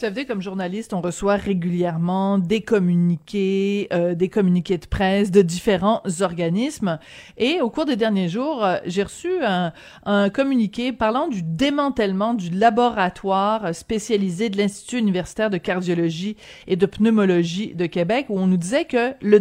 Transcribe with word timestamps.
Comme 0.00 0.40
journaliste, 0.40 0.94
on 0.94 1.02
reçoit 1.02 1.36
régulièrement 1.36 2.38
des 2.38 2.62
communiqués, 2.62 3.86
euh, 3.92 4.14
des 4.14 4.30
communiqués 4.30 4.78
de 4.78 4.86
presse 4.86 5.30
de 5.30 5.42
différents 5.42 6.02
organismes. 6.22 6.98
Et 7.36 7.60
au 7.60 7.68
cours 7.68 7.84
des 7.84 7.96
derniers 7.96 8.30
jours, 8.30 8.64
euh, 8.64 8.78
j'ai 8.86 9.02
reçu 9.02 9.28
un, 9.44 9.74
un, 10.06 10.30
communiqué 10.30 10.92
parlant 10.92 11.28
du 11.28 11.42
démantèlement 11.42 12.32
du 12.32 12.48
laboratoire 12.48 13.74
spécialisé 13.74 14.48
de 14.48 14.56
l'Institut 14.56 14.96
universitaire 14.96 15.50
de 15.50 15.58
cardiologie 15.58 16.38
et 16.66 16.76
de 16.76 16.86
pneumologie 16.86 17.74
de 17.74 17.84
Québec, 17.84 18.24
où 18.30 18.38
on 18.38 18.46
nous 18.46 18.56
disait 18.56 18.86
que 18.86 19.12
le 19.20 19.38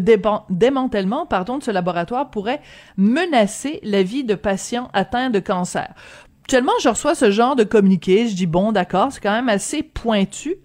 démantèlement, 0.49 1.25
pardon, 1.25 1.57
de 1.59 1.63
ce 1.63 1.71
laboratoire 1.71 2.31
pourrait 2.31 2.61
menacer 2.97 3.79
la 3.83 4.03
vie 4.03 4.25
de 4.25 4.35
patients 4.35 4.89
atteints 4.91 5.29
de 5.29 5.39
cancer. 5.39 5.95
Actuellement, 6.49 6.73
je 6.81 6.89
reçois 6.89 7.13
ce 7.13 7.29
genre 7.29 7.55
de 7.55 7.63
communiqué, 7.63 8.27
je 8.27 8.33
dis 8.33 8.47
bon, 8.47 8.71
d'accord, 8.71 9.11
c'est 9.11 9.21
quand 9.21 9.33
même 9.33 9.49
assez 9.49 9.83
pointu. 9.83 10.55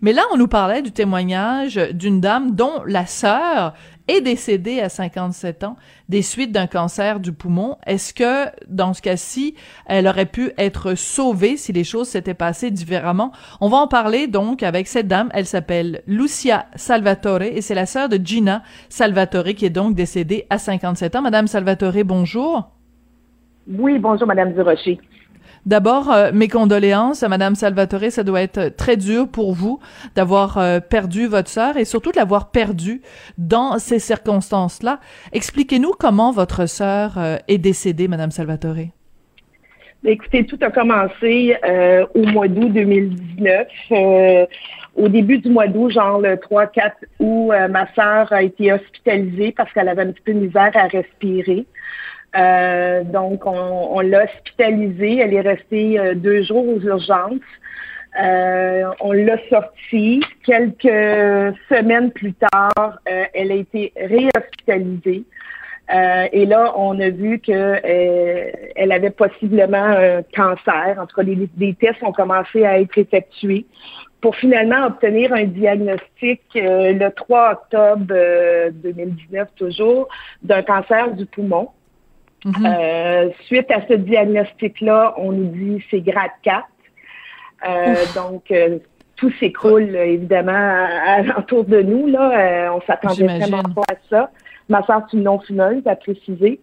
Mais 0.00 0.12
là, 0.12 0.22
on 0.32 0.36
nous 0.36 0.46
parlait 0.46 0.80
du 0.80 0.92
témoignage 0.92 1.74
d'une 1.92 2.20
dame 2.20 2.54
dont 2.54 2.84
la 2.86 3.04
sœur 3.04 3.74
est 4.06 4.20
décédée 4.20 4.78
à 4.78 4.88
57 4.88 5.64
ans 5.64 5.74
des 6.08 6.22
suites 6.22 6.52
d'un 6.52 6.68
cancer 6.68 7.18
du 7.18 7.32
poumon. 7.32 7.78
Est-ce 7.84 8.14
que, 8.14 8.48
dans 8.68 8.94
ce 8.94 9.02
cas-ci, 9.02 9.56
elle 9.86 10.06
aurait 10.06 10.26
pu 10.26 10.52
être 10.56 10.94
sauvée 10.94 11.56
si 11.56 11.72
les 11.72 11.82
choses 11.82 12.06
s'étaient 12.06 12.32
passées 12.32 12.70
différemment? 12.70 13.32
On 13.60 13.68
va 13.68 13.78
en 13.78 13.88
parler 13.88 14.28
donc 14.28 14.62
avec 14.62 14.86
cette 14.86 15.08
dame. 15.08 15.30
Elle 15.34 15.46
s'appelle 15.46 16.04
Lucia 16.06 16.66
Salvatore 16.76 17.42
et 17.42 17.60
c'est 17.60 17.74
la 17.74 17.86
sœur 17.86 18.08
de 18.08 18.20
Gina 18.24 18.62
Salvatore 18.88 19.56
qui 19.56 19.64
est 19.64 19.70
donc 19.70 19.96
décédée 19.96 20.46
à 20.48 20.58
57 20.58 21.16
ans. 21.16 21.22
Madame 21.22 21.48
Salvatore, 21.48 22.04
bonjour. 22.04 22.70
Oui, 23.66 23.98
bonjour, 23.98 24.28
Madame 24.28 24.52
Durocher. 24.52 25.00
D'abord, 25.66 26.12
euh, 26.12 26.30
mes 26.34 26.48
condoléances 26.48 27.22
à 27.22 27.28
Madame 27.28 27.54
Salvatore. 27.54 28.10
Ça 28.10 28.22
doit 28.22 28.42
être 28.42 28.76
très 28.76 28.96
dur 28.96 29.28
pour 29.28 29.54
vous 29.54 29.80
d'avoir 30.14 30.58
euh, 30.58 30.80
perdu 30.80 31.26
votre 31.26 31.48
sœur 31.48 31.78
et 31.78 31.86
surtout 31.86 32.12
de 32.12 32.16
l'avoir 32.16 32.50
perdue 32.50 33.00
dans 33.38 33.78
ces 33.78 33.98
circonstances-là. 33.98 35.00
Expliquez-nous 35.32 35.92
comment 35.98 36.32
votre 36.32 36.66
sœur 36.66 37.14
euh, 37.16 37.36
est 37.48 37.58
décédée, 37.58 38.08
Madame 38.08 38.30
Salvatore. 38.30 38.90
Ben, 40.02 40.10
écoutez, 40.10 40.44
tout 40.44 40.58
a 40.60 40.70
commencé 40.70 41.56
au 42.14 42.26
mois 42.26 42.46
d'août 42.46 42.68
2019. 42.68 43.66
au 44.96 45.08
début 45.08 45.38
du 45.38 45.48
mois 45.48 45.66
d'août, 45.66 45.92
genre 45.92 46.20
le 46.20 46.36
3-4 46.36 46.92
août, 47.20 47.52
ma 47.70 47.86
sœur 47.94 48.30
a 48.30 48.42
été 48.42 48.70
hospitalisée 48.70 49.52
parce 49.56 49.72
qu'elle 49.72 49.88
avait 49.88 50.02
un 50.02 50.12
petit 50.12 50.20
peu 50.20 50.34
de 50.34 50.40
misère 50.40 50.72
à 50.74 50.88
respirer. 50.88 51.64
Euh, 52.36 53.04
donc, 53.04 53.46
on, 53.46 54.00
l'a 54.00 54.24
hospitalisée. 54.24 55.18
Elle 55.18 55.34
est 55.34 55.40
restée 55.40 55.98
euh, 55.98 56.14
deux 56.14 56.42
jours 56.42 56.66
aux 56.68 56.80
urgences. 56.80 57.40
Euh, 58.20 58.84
on 59.00 59.12
l'a 59.12 59.38
sortie. 59.48 60.22
Quelques 60.44 61.56
semaines 61.68 62.10
plus 62.12 62.34
tard, 62.34 62.98
elle 63.06 63.50
a 63.50 63.54
été 63.54 63.92
réhospitalisée. 63.96 65.24
et 66.32 66.46
là, 66.46 66.72
on 66.76 67.00
a 67.00 67.10
vu 67.10 67.40
que 67.40 67.80
elle 68.76 68.92
avait 68.92 69.10
possiblement 69.10 69.84
un 69.84 70.22
cancer. 70.34 70.96
En 70.98 71.06
tout 71.06 71.16
cas, 71.16 71.24
des, 71.24 71.74
tests 71.74 72.02
ont 72.02 72.12
commencé 72.12 72.64
à 72.64 72.80
être 72.80 72.96
effectués 72.96 73.66
pour 74.20 74.36
finalement 74.36 74.86
obtenir 74.86 75.32
un 75.32 75.44
diagnostic 75.44 76.40
le 76.54 77.08
3 77.08 77.52
octobre 77.52 78.14
2019 78.74 79.48
toujours 79.56 80.08
d'un 80.42 80.62
cancer 80.62 81.12
du 81.14 81.26
poumon. 81.26 81.68
Mhm. 82.44 82.66
Euh, 82.66 83.30
suite 83.46 83.70
à 83.70 83.86
ce 83.88 83.94
diagnostic-là, 83.94 85.14
on 85.16 85.32
nous 85.32 85.46
dit 85.46 85.84
c'est 85.90 86.00
grade 86.00 86.30
4. 86.42 86.64
Euh, 87.66 87.94
donc, 88.14 88.50
euh, 88.50 88.78
tout 89.16 89.32
s'écroule 89.40 89.96
évidemment 89.96 90.86
autour 91.38 91.64
de 91.64 91.80
nous. 91.80 92.06
Là, 92.08 92.74
on 92.74 92.80
s'attendait 92.82 93.26
vraiment 93.26 93.62
pas 93.62 93.84
à 93.90 93.94
ça. 94.10 94.30
Ma 94.68 94.82
soeur 94.82 95.02
est 95.06 95.16
une 95.16 95.22
non-fumeuse, 95.22 95.82
à 95.86 95.96
préciser. 95.96 96.60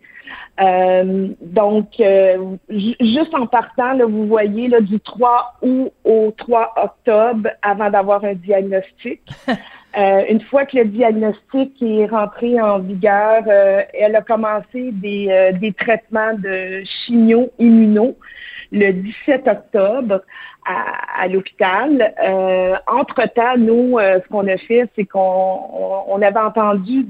donc, 0.60 1.88
juste 1.98 3.34
en 3.34 3.48
partant, 3.48 3.94
là, 3.94 4.06
vous 4.06 4.28
voyez 4.28 4.68
là, 4.68 4.82
du 4.82 5.00
3 5.00 5.56
août 5.62 5.92
au 6.04 6.34
3 6.38 6.74
octobre 6.78 7.50
avant 7.62 7.90
d'avoir 7.90 8.24
un 8.24 8.34
diagnostic. 8.34 9.22
Euh, 9.98 10.24
une 10.30 10.42
fois 10.42 10.66
que 10.66 10.78
le 10.78 10.86
diagnostic 10.86 11.82
est 11.82 12.06
rentré 12.06 12.62
en 12.62 12.80
vigueur, 12.80 13.44
euh, 13.48 13.82
elle 13.94 14.16
a 14.16 14.22
commencé 14.22 14.92
des, 14.94 15.28
euh, 15.30 15.52
des 15.52 15.74
traitements 15.74 16.34
de 16.34 16.84
chimio-immuno 16.84 18.16
le 18.72 18.92
17 18.94 19.48
octobre 19.50 20.22
à, 20.66 21.24
à 21.24 21.28
l'hôpital. 21.28 22.14
Entre-temps, 22.88 23.58
nous, 23.58 24.00
ce 24.00 24.26
qu'on 24.30 24.48
a 24.48 24.58
fait, 24.58 24.88
c'est 24.96 25.04
qu'on 25.04 25.60
on 26.08 26.22
avait 26.22 26.40
entendu 26.40 27.06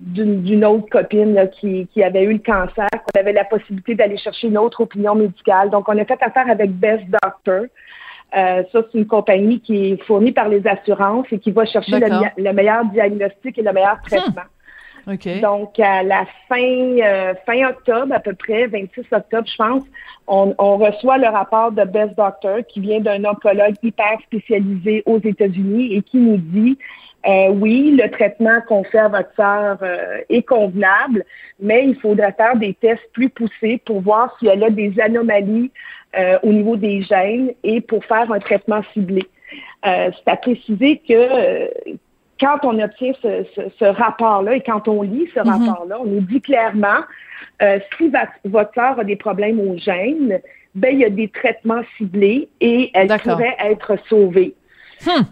d'une 0.00 0.64
autre 0.64 0.88
copine 0.90 1.34
là, 1.34 1.46
qui, 1.46 1.86
qui 1.92 2.02
avait 2.02 2.24
eu 2.24 2.32
le 2.32 2.38
cancer, 2.40 2.88
qu'on 2.90 3.20
avait 3.20 3.32
la 3.32 3.44
possibilité 3.44 3.94
d'aller 3.94 4.16
chercher 4.16 4.48
une 4.48 4.58
autre 4.58 4.80
opinion 4.80 5.14
médicale. 5.14 5.70
Donc, 5.70 5.88
on 5.88 5.96
a 5.96 6.04
fait 6.04 6.20
affaire 6.20 6.50
avec 6.50 6.72
Best 6.72 7.04
Doctor. 7.22 7.66
Euh, 8.36 8.62
ça, 8.70 8.80
c'est 8.92 8.98
une 8.98 9.06
compagnie 9.06 9.60
qui 9.60 9.92
est 9.92 10.02
fournie 10.02 10.32
par 10.32 10.48
les 10.48 10.66
assurances 10.66 11.26
et 11.30 11.38
qui 11.38 11.52
va 11.52 11.64
chercher 11.64 11.98
le, 11.98 12.52
meilleur 12.52 12.84
diagnostic 12.86 13.56
et 13.56 13.62
le 13.62 13.72
meilleur 13.72 13.96
hmm. 13.96 14.08
traitement. 14.08 14.42
Donc, 15.40 15.78
à 15.78 16.02
la 16.02 16.26
fin, 16.48 16.58
euh, 16.58 17.32
fin 17.46 17.68
octobre, 17.68 18.12
à 18.12 18.18
peu 18.18 18.34
près, 18.34 18.66
26 18.66 19.04
octobre, 19.12 19.46
je 19.46 19.56
pense, 19.56 19.84
on, 20.26 20.76
reçoit 20.76 21.16
le 21.16 21.28
rapport 21.28 21.70
de 21.70 21.84
Best 21.84 22.16
Doctor 22.16 22.58
qui 22.68 22.80
vient 22.80 23.00
d'un 23.00 23.24
oncologue 23.24 23.76
hyper 23.84 24.18
spécialisé 24.24 25.04
aux 25.06 25.20
États-Unis 25.20 25.94
et 25.94 26.02
qui 26.02 26.16
nous 26.16 26.38
dit 26.38 26.76
euh, 27.26 27.50
oui, 27.50 27.92
le 27.92 28.10
traitement 28.10 28.60
qu'on 28.66 28.82
fait 28.84 28.98
à 28.98 29.08
votre 29.08 29.32
sœur 29.36 29.78
est 30.28 30.42
convenable, 30.42 31.24
mais 31.60 31.86
il 31.86 31.94
faudrait 31.96 32.32
faire 32.32 32.56
des 32.56 32.74
tests 32.74 33.08
plus 33.12 33.28
poussés 33.28 33.80
pour 33.84 34.00
voir 34.00 34.36
si 34.38 34.48
elle 34.48 34.62
a 34.64 34.70
des 34.70 34.92
anomalies 35.00 35.70
euh, 36.18 36.38
au 36.42 36.50
niveau 36.50 36.76
des 36.76 37.02
gènes 37.02 37.52
et 37.62 37.82
pour 37.82 38.02
faire 38.06 38.32
un 38.32 38.38
traitement 38.38 38.80
ciblé. 38.94 39.22
Euh, 39.84 40.10
c'est 40.14 40.30
à 40.30 40.36
préciser 40.36 41.02
que 41.06 41.12
euh, 41.12 41.66
quand 42.40 42.58
on 42.64 42.78
obtient 42.80 43.12
ce, 43.22 43.84
rapport-là 43.84 44.56
et 44.56 44.62
quand 44.62 44.88
on 44.88 45.02
lit 45.02 45.28
ce 45.34 45.40
mhm. 45.40 45.48
rapport-là, 45.48 45.98
on 46.00 46.06
nous 46.06 46.20
dit 46.20 46.40
clairement 46.40 47.00
si 47.98 48.10
votre 48.44 48.74
sœur 48.74 48.98
a 48.98 49.04
des 49.04 49.16
problèmes 49.16 49.60
aux 49.60 49.76
gènes, 49.76 50.40
ben 50.74 50.94
il 50.94 51.00
y 51.00 51.04
a 51.04 51.10
des 51.10 51.28
traitements 51.28 51.82
ciblés 51.96 52.48
et 52.60 52.90
elle 52.94 53.08
pourrait 53.18 53.56
être 53.60 53.96
sauvée. 54.08 54.54
Hmm. 55.04 55.22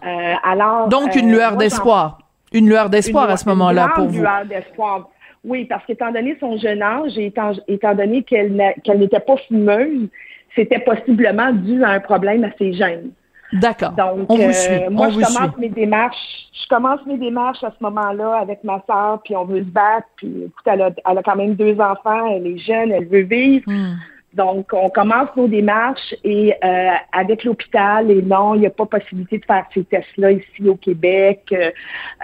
alors 0.43 0.87
donc 0.89 1.15
une 1.15 1.31
lueur 1.31 1.57
d'espoir, 1.57 2.19
une 2.51 2.67
lueur 2.67 2.89
d'espoir 2.89 3.29
à 3.29 3.37
ce 3.37 3.49
moment-là 3.49 3.91
pour 3.95 4.07
vous. 4.07 4.21
Lueur 4.21 4.45
d'espoir. 4.45 5.09
Oui, 5.43 5.65
parce 5.65 5.85
qu'étant 5.85 6.11
donné 6.11 6.35
son 6.39 6.57
jeune 6.57 6.81
âge 6.81 7.17
et 7.17 7.27
étant, 7.27 7.53
étant 7.67 7.93
donné 7.93 8.23
qu'elle 8.23 8.53
n'était 8.53 9.19
pas 9.19 9.37
fumeuse, 9.47 10.09
c'était 10.55 10.79
possiblement 10.79 11.51
dû 11.51 11.83
à 11.83 11.89
un 11.89 11.99
problème 11.99 12.43
à 12.43 12.49
ses 12.57 12.73
gènes. 12.73 13.11
D'accord. 13.53 13.91
Donc, 13.91 14.25
on 14.29 14.35
vous 14.37 14.53
suit. 14.53 14.73
Euh, 14.73 14.89
moi, 14.89 15.09
je 15.09 15.15
commence 15.15 15.57
mes 15.57 15.69
démarches. 15.69 16.47
Je 16.51 16.67
commence 16.67 17.05
mes 17.05 17.17
démarches 17.17 17.63
à 17.63 17.71
ce 17.77 17.83
moment-là 17.83 18.39
avec 18.41 18.63
ma 18.63 18.81
soeur, 18.87 19.21
puis 19.23 19.35
on 19.35 19.45
veut 19.45 19.59
se 19.59 19.69
battre. 19.69 20.07
Puis, 20.17 20.43
écoute, 20.45 20.63
elle 20.65 20.81
a, 20.81 20.89
elle 21.09 21.17
a 21.17 21.23
quand 21.23 21.35
même 21.35 21.55
deux 21.55 21.79
enfants, 21.79 22.25
elle 22.27 22.47
est 22.47 22.57
jeune, 22.57 22.91
elle 22.91 23.07
veut 23.07 23.21
vivre. 23.21 23.63
Hmm. 23.67 23.95
Donc, 24.35 24.73
on 24.73 24.89
commence 24.89 25.29
nos 25.37 25.47
démarches 25.47 26.13
et 26.25 26.53
euh, 26.61 26.89
avec 27.13 27.45
l'hôpital, 27.45 28.11
et 28.11 28.21
non, 28.21 28.53
il 28.55 28.61
n'y 28.61 28.67
a 28.67 28.69
pas 28.69 28.85
possibilité 28.85 29.37
de 29.37 29.45
faire 29.45 29.65
ces 29.73 29.85
tests-là 29.85 30.31
ici 30.31 30.67
au 30.67 30.75
Québec. 30.75 31.41
Euh, 31.53 31.71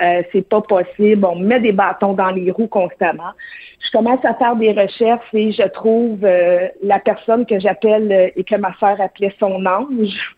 euh, 0.02 0.22
c'est 0.32 0.48
pas 0.48 0.60
possible. 0.60 1.24
On 1.26 1.38
met 1.38 1.62
des 1.62 1.72
bâtons 1.72 2.12
dans 2.12 2.32
les 2.32 2.52
roues 2.52 2.68
constamment. 2.68 3.32
Je 3.80 3.92
commence 3.92 4.24
à 4.26 4.34
faire 4.34 4.58
des 4.58 4.74
recherches 4.74 5.34
et 5.34 5.54
je 5.54 5.68
trouve 5.70 6.20
euh, 6.24 6.68
la 6.84 7.00
personne 7.00 7.46
que 7.46 7.60
j'appelle 7.60 8.34
et 8.36 8.44
que 8.44 8.56
ma 8.56 8.76
sœur 8.78 9.00
appelait 9.00 9.34
son 9.40 9.66
ange. 9.66 10.36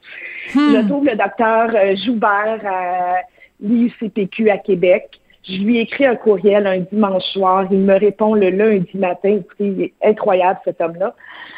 Hmm. 0.53 0.75
Je 0.75 0.87
trouve 0.87 1.05
le 1.05 1.15
docteur 1.15 1.71
Joubert 2.05 2.59
à 2.65 3.15
l'IUCPQ 3.61 4.51
à 4.51 4.59
Québec. 4.59 5.19
Je 5.47 5.57
lui 5.57 5.79
écris 5.79 6.05
un 6.05 6.15
courriel 6.15 6.65
un 6.67 6.79
dimanche 6.79 7.23
soir. 7.33 7.67
Il 7.69 7.79
me 7.79 7.99
répond 7.99 8.33
le 8.33 8.49
lundi 8.49 8.95
matin. 8.95 9.39
Écoutez, 9.41 9.67
il 9.67 9.81
est 9.81 9.93
incroyable, 10.03 10.59
cet 10.63 10.79
homme-là. 10.79 11.15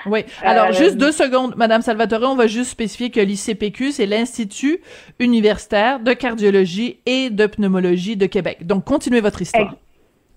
Oui. 0.08 0.26
Alors, 0.42 0.68
euh, 0.68 0.72
juste 0.72 0.98
deux 0.98 1.12
secondes, 1.12 1.56
Madame 1.56 1.82
Salvatore, 1.82 2.22
on 2.24 2.36
va 2.36 2.48
juste 2.48 2.72
spécifier 2.72 3.12
que 3.12 3.20
l'ICPQ, 3.20 3.92
c'est 3.92 4.06
l'Institut 4.08 4.80
universitaire 5.20 6.00
de 6.00 6.14
cardiologie 6.14 7.00
et 7.06 7.30
de 7.30 7.46
pneumologie 7.46 8.18
de 8.18 8.26
Québec. 8.26 8.66
Donc, 8.66 8.86
continuez 8.86 9.22
votre 9.22 9.42
histoire. 9.42 9.76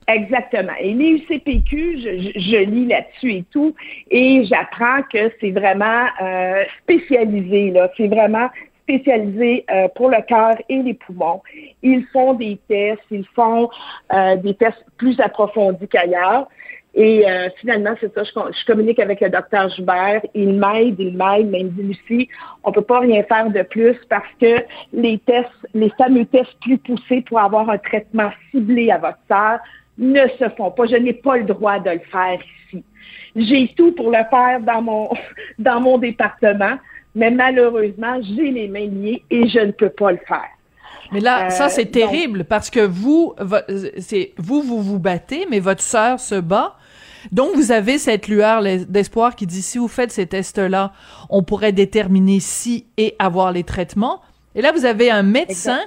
Exactement. 0.09 0.73
Et 0.81 0.95
l'ICPQ, 0.95 1.99
je, 2.01 2.41
je, 2.41 2.57
lis 2.65 2.87
là-dessus 2.87 3.33
et 3.33 3.45
tout, 3.51 3.75
et 4.11 4.43
j'apprends 4.47 5.03
que 5.13 5.31
c'est 5.39 5.51
vraiment 5.51 6.07
euh, 6.23 6.65
spécialisé, 6.83 7.71
là. 7.73 7.91
C'est 7.95 8.09
vraiment 8.09 8.49
spécialisé 8.89 9.65
euh, 9.71 9.89
pour 9.95 10.09
le 10.09 10.23
cœur 10.27 10.57
et 10.69 10.83
les 10.83 10.95
poumons. 10.95 11.43
Ils 11.83 12.07
font 12.07 12.35
des 12.35 12.59
tests, 12.69 13.03
ils 13.11 13.27
font 13.35 13.69
euh, 14.13 14.37
des 14.37 14.55
tests 14.55 14.83
plus 14.97 15.21
approfondis 15.21 15.87
qu'ailleurs. 15.89 16.49
Et 16.95 17.29
euh, 17.29 17.49
finalement, 17.61 17.95
c'est 18.01 18.13
ça, 18.15 18.25
je, 18.25 18.65
communique 18.67 18.99
avec 18.99 19.21
le 19.21 19.29
docteur 19.29 19.69
Joubert. 19.77 20.23
Il 20.35 20.55
m'aide, 20.55 20.97
il 20.99 21.17
m'aide, 21.17 21.51
mais 21.51 21.61
il 21.61 21.67
me 21.67 21.71
dit, 21.71 21.83
Lucie, 21.83 22.29
on 22.65 22.73
peut 22.73 22.83
pas 22.83 23.01
rien 23.01 23.23
faire 23.25 23.51
de 23.51 23.63
plus 23.63 23.97
parce 24.09 24.33
que 24.41 24.65
les 24.93 25.19
tests, 25.19 25.49
les 25.75 25.91
fameux 25.91 26.25
tests 26.25 26.59
plus 26.63 26.79
poussés 26.79 27.21
pour 27.21 27.39
avoir 27.39 27.69
un 27.69 27.79
traitement 27.79 28.31
ciblé 28.51 28.91
à 28.91 28.99
votre 28.99 29.19
sœur 29.29 29.59
ne 29.99 30.27
se 30.39 30.49
font 30.57 30.71
pas. 30.71 30.87
Je 30.87 30.97
n'ai 30.97 31.13
pas 31.13 31.37
le 31.37 31.45
droit 31.45 31.79
de 31.79 31.91
le 31.91 32.01
faire 32.11 32.39
ici. 32.73 32.83
J'ai 33.37 33.69
tout 33.77 33.93
pour 33.93 34.11
le 34.11 34.25
faire 34.31 34.61
dans 34.61 34.83
mon, 34.83 35.11
dans 35.59 35.81
mon 35.81 35.99
département, 35.99 36.79
mais 37.19 37.33
malheureusement, 37.33 38.21
j'ai 38.23 38.51
les 38.53 38.69
mains 38.69 38.87
liées 38.87 39.23
et 39.29 39.49
je 39.49 39.59
ne 39.59 39.73
peux 39.73 39.91
pas 39.91 40.13
le 40.13 40.21
faire. 40.27 40.49
Mais 41.11 41.21
là, 41.21 41.51
ça 41.51 41.69
c'est 41.69 41.89
euh, 41.89 42.01
terrible 42.01 42.45
parce 42.45 42.71
que 42.71 42.81
vous, 42.81 43.35
c'est 43.99 44.35
vous, 44.37 44.63
vous 44.63 44.81
vous 44.81 44.99
battez, 44.99 45.47
mais 45.51 45.59
votre 45.59 45.83
sœur 45.83 46.21
se 46.21 46.37
bat. 46.37 46.77
Donc, 47.33 47.57
vous 47.57 47.73
avez 47.73 47.99
cette 47.99 48.29
lueur 48.29 48.63
d'espoir 48.89 49.35
qui 49.35 49.47
dit, 49.47 49.63
si 49.63 49.79
vous 49.79 49.89
faites 49.89 50.13
ces 50.13 50.27
tests-là, 50.27 50.93
on 51.29 51.43
pourrait 51.43 51.73
déterminer 51.73 52.39
si 52.39 52.87
et 52.97 53.17
avoir 53.19 53.51
les 53.51 53.65
traitements. 53.65 54.21
Et 54.55 54.63
là, 54.63 54.71
vous 54.71 54.85
avez 54.85 55.11
un 55.11 55.25
médecin 55.25 55.81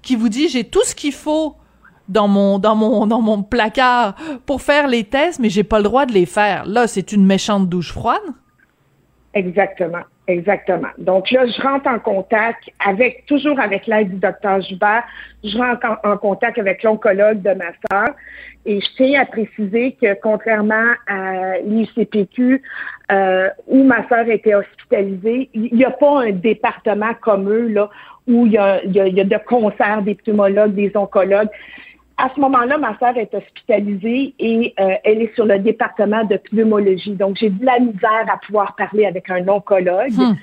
qui 0.00 0.16
vous 0.16 0.30
dit, 0.30 0.48
j'ai 0.48 0.64
tout 0.64 0.84
ce 0.84 0.94
qu'il 0.94 1.12
faut 1.12 1.56
dans 2.08 2.26
mon, 2.26 2.58
dans 2.58 2.74
mon, 2.74 3.06
dans 3.06 3.20
mon 3.20 3.42
placard 3.42 4.14
pour 4.46 4.62
faire 4.62 4.88
les 4.88 5.04
tests, 5.04 5.38
mais 5.38 5.50
j'ai 5.50 5.64
pas 5.64 5.76
le 5.76 5.84
droit 5.84 6.06
de 6.06 6.12
les 6.12 6.24
faire. 6.24 6.64
Là, 6.64 6.86
c'est 6.86 7.12
une 7.12 7.26
méchante 7.26 7.68
douche 7.68 7.92
froide. 7.92 8.22
Exactement. 9.34 10.04
Exactement. 10.28 10.88
Donc 10.98 11.30
là, 11.30 11.46
je 11.46 11.62
rentre 11.62 11.88
en 11.88 11.98
contact 11.98 12.68
avec, 12.86 13.24
toujours 13.24 13.58
avec 13.58 13.86
l'aide 13.86 14.10
du 14.10 14.16
docteur 14.16 14.60
Joubert, 14.60 15.02
je 15.42 15.56
rentre 15.56 15.86
en, 16.04 16.18
contact 16.18 16.58
avec 16.58 16.82
l'oncologue 16.82 17.40
de 17.40 17.54
ma 17.54 17.72
soeur 17.90 18.14
et 18.66 18.78
je 18.78 18.86
tiens 18.96 19.22
à 19.22 19.24
préciser 19.24 19.96
que 20.00 20.20
contrairement 20.20 20.92
à 21.06 21.58
l'ICPQ 21.64 22.62
euh, 23.10 23.48
où 23.68 23.84
ma 23.84 24.06
soeur 24.08 24.28
était 24.28 24.54
hospitalisée, 24.54 25.48
il 25.54 25.74
n'y 25.74 25.84
a 25.86 25.92
pas 25.92 26.24
un 26.24 26.32
département 26.32 27.14
comme 27.22 27.48
eux 27.50 27.68
là 27.68 27.88
où 28.26 28.44
il 28.44 28.52
y 28.52 28.58
a, 28.58 28.84
y 28.84 29.00
a 29.00 29.24
de 29.24 29.46
concerts 29.46 30.02
des 30.02 30.14
pneumologues, 30.14 30.74
des 30.74 30.92
oncologues 30.94 31.48
à 32.18 32.28
ce 32.34 32.40
moment-là, 32.40 32.78
ma 32.78 32.98
sœur 32.98 33.16
est 33.16 33.32
hospitalisée 33.32 34.34
et 34.40 34.74
euh, 34.80 34.94
elle 35.04 35.22
est 35.22 35.32
sur 35.36 35.46
le 35.46 35.60
département 35.60 36.24
de 36.24 36.36
pneumologie. 36.36 37.12
Donc, 37.12 37.36
j'ai 37.36 37.48
de 37.48 37.64
la 37.64 37.78
misère 37.78 38.26
à 38.28 38.36
pouvoir 38.44 38.74
parler 38.74 39.06
avec 39.06 39.30
un 39.30 39.46
oncologue. 39.46 40.12
Hmm. 40.12 40.34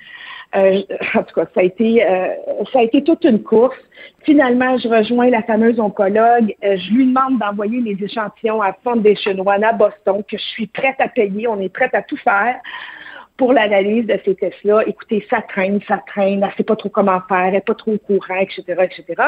Euh, 0.56 0.82
en 1.16 1.24
tout 1.24 1.36
cas, 1.36 1.46
ça 1.54 1.60
a 1.60 1.64
été 1.64 2.02
euh, 2.06 2.30
ça 2.72 2.80
a 2.80 2.84
été 2.84 3.04
toute 3.04 3.26
une 3.26 3.44
course. 3.44 3.76
Finalement, 4.24 4.78
je 4.78 4.88
rejoins 4.88 5.30
la 5.30 5.44
fameuse 5.44 5.78
oncologue. 5.80 6.56
je 6.64 6.94
lui 6.94 7.08
demande 7.08 7.40
d'envoyer 7.40 7.82
les 7.82 8.02
échantillons 8.02 8.62
à 8.62 8.74
Foundation 8.82 9.38
One 9.46 9.64
à 9.64 9.74
Boston, 9.74 10.24
que 10.30 10.38
je 10.38 10.44
suis 10.44 10.68
prête 10.68 10.96
à 11.00 11.10
payer. 11.10 11.48
On 11.50 11.60
est 11.60 11.70
prête 11.70 11.94
à 11.94 12.02
tout 12.04 12.18
faire 12.18 12.56
pour 13.36 13.52
l'analyse 13.52 14.08
de 14.08 14.18
ces 14.24 14.36
tests-là. 14.36 14.84
Écoutez, 14.88 15.28
ça 15.30 15.42
traîne, 15.42 15.82
ça 15.88 16.02
traîne. 16.08 16.42
Elle 16.42 16.50
ne 16.50 16.56
sait 16.56 16.64
pas 16.64 16.78
trop 16.78 16.90
comment 16.90 17.20
faire, 17.28 17.48
elle 17.48 17.54
n'est 17.54 17.62
pas 17.62 17.76
trop 17.76 17.92
au 17.92 17.98
courant, 17.98 18.38
etc., 18.38 18.64
etc. 18.82 19.22